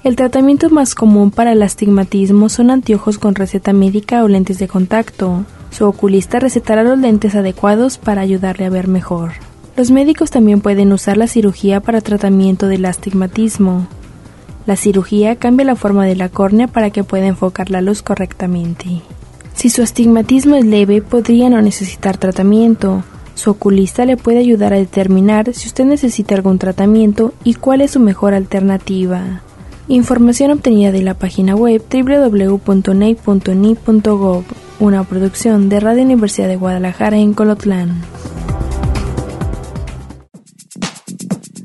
El 0.05 0.15
tratamiento 0.15 0.69
más 0.69 0.93
común 0.93 1.31
para 1.31 1.53
el 1.53 1.63
astigmatismo 1.63 2.47
son 2.47 2.69
anteojos 2.69 3.17
con 3.17 3.33
receta 3.33 3.73
médica 3.73 4.23
o 4.23 4.27
lentes 4.27 4.59
de 4.59 4.67
contacto. 4.67 5.45
Su 5.71 5.85
oculista 5.87 6.39
recetará 6.39 6.83
los 6.83 6.99
lentes 6.99 7.33
adecuados 7.33 7.97
para 7.97 8.21
ayudarle 8.21 8.65
a 8.65 8.69
ver 8.69 8.87
mejor. 8.87 9.31
Los 9.75 9.89
médicos 9.89 10.29
también 10.29 10.61
pueden 10.61 10.93
usar 10.93 11.17
la 11.17 11.25
cirugía 11.25 11.79
para 11.79 12.01
tratamiento 12.01 12.67
del 12.67 12.85
astigmatismo. 12.85 13.87
La 14.67 14.75
cirugía 14.75 15.37
cambia 15.37 15.65
la 15.65 15.75
forma 15.75 16.05
de 16.05 16.15
la 16.15 16.29
córnea 16.29 16.67
para 16.67 16.91
que 16.91 17.03
pueda 17.03 17.25
enfocar 17.25 17.71
la 17.71 17.81
luz 17.81 18.03
correctamente. 18.03 19.01
Si 19.55 19.71
su 19.71 19.81
astigmatismo 19.81 20.55
es 20.55 20.65
leve, 20.65 21.01
podría 21.01 21.49
no 21.49 21.59
necesitar 21.63 22.17
tratamiento. 22.17 23.03
Su 23.33 23.49
oculista 23.49 24.05
le 24.05 24.17
puede 24.17 24.37
ayudar 24.37 24.71
a 24.71 24.77
determinar 24.77 25.51
si 25.55 25.67
usted 25.67 25.85
necesita 25.85 26.35
algún 26.35 26.59
tratamiento 26.59 27.33
y 27.43 27.55
cuál 27.55 27.81
es 27.81 27.89
su 27.89 27.99
mejor 27.99 28.35
alternativa. 28.35 29.41
Información 29.87 30.49
obtenida 30.49 30.91
de 30.91 31.03
la 31.03 31.13
página 31.13 31.55
web 31.55 31.79
www.ney.ni.gov, 31.93 33.23
una 34.79 35.03
producción 35.03 35.69
de 35.69 35.79
Radio 35.79 36.01
Universidad 36.03 36.47
de 36.47 36.55
Guadalajara 36.55 37.17
en 37.17 37.35
Colotlán. 37.35 38.01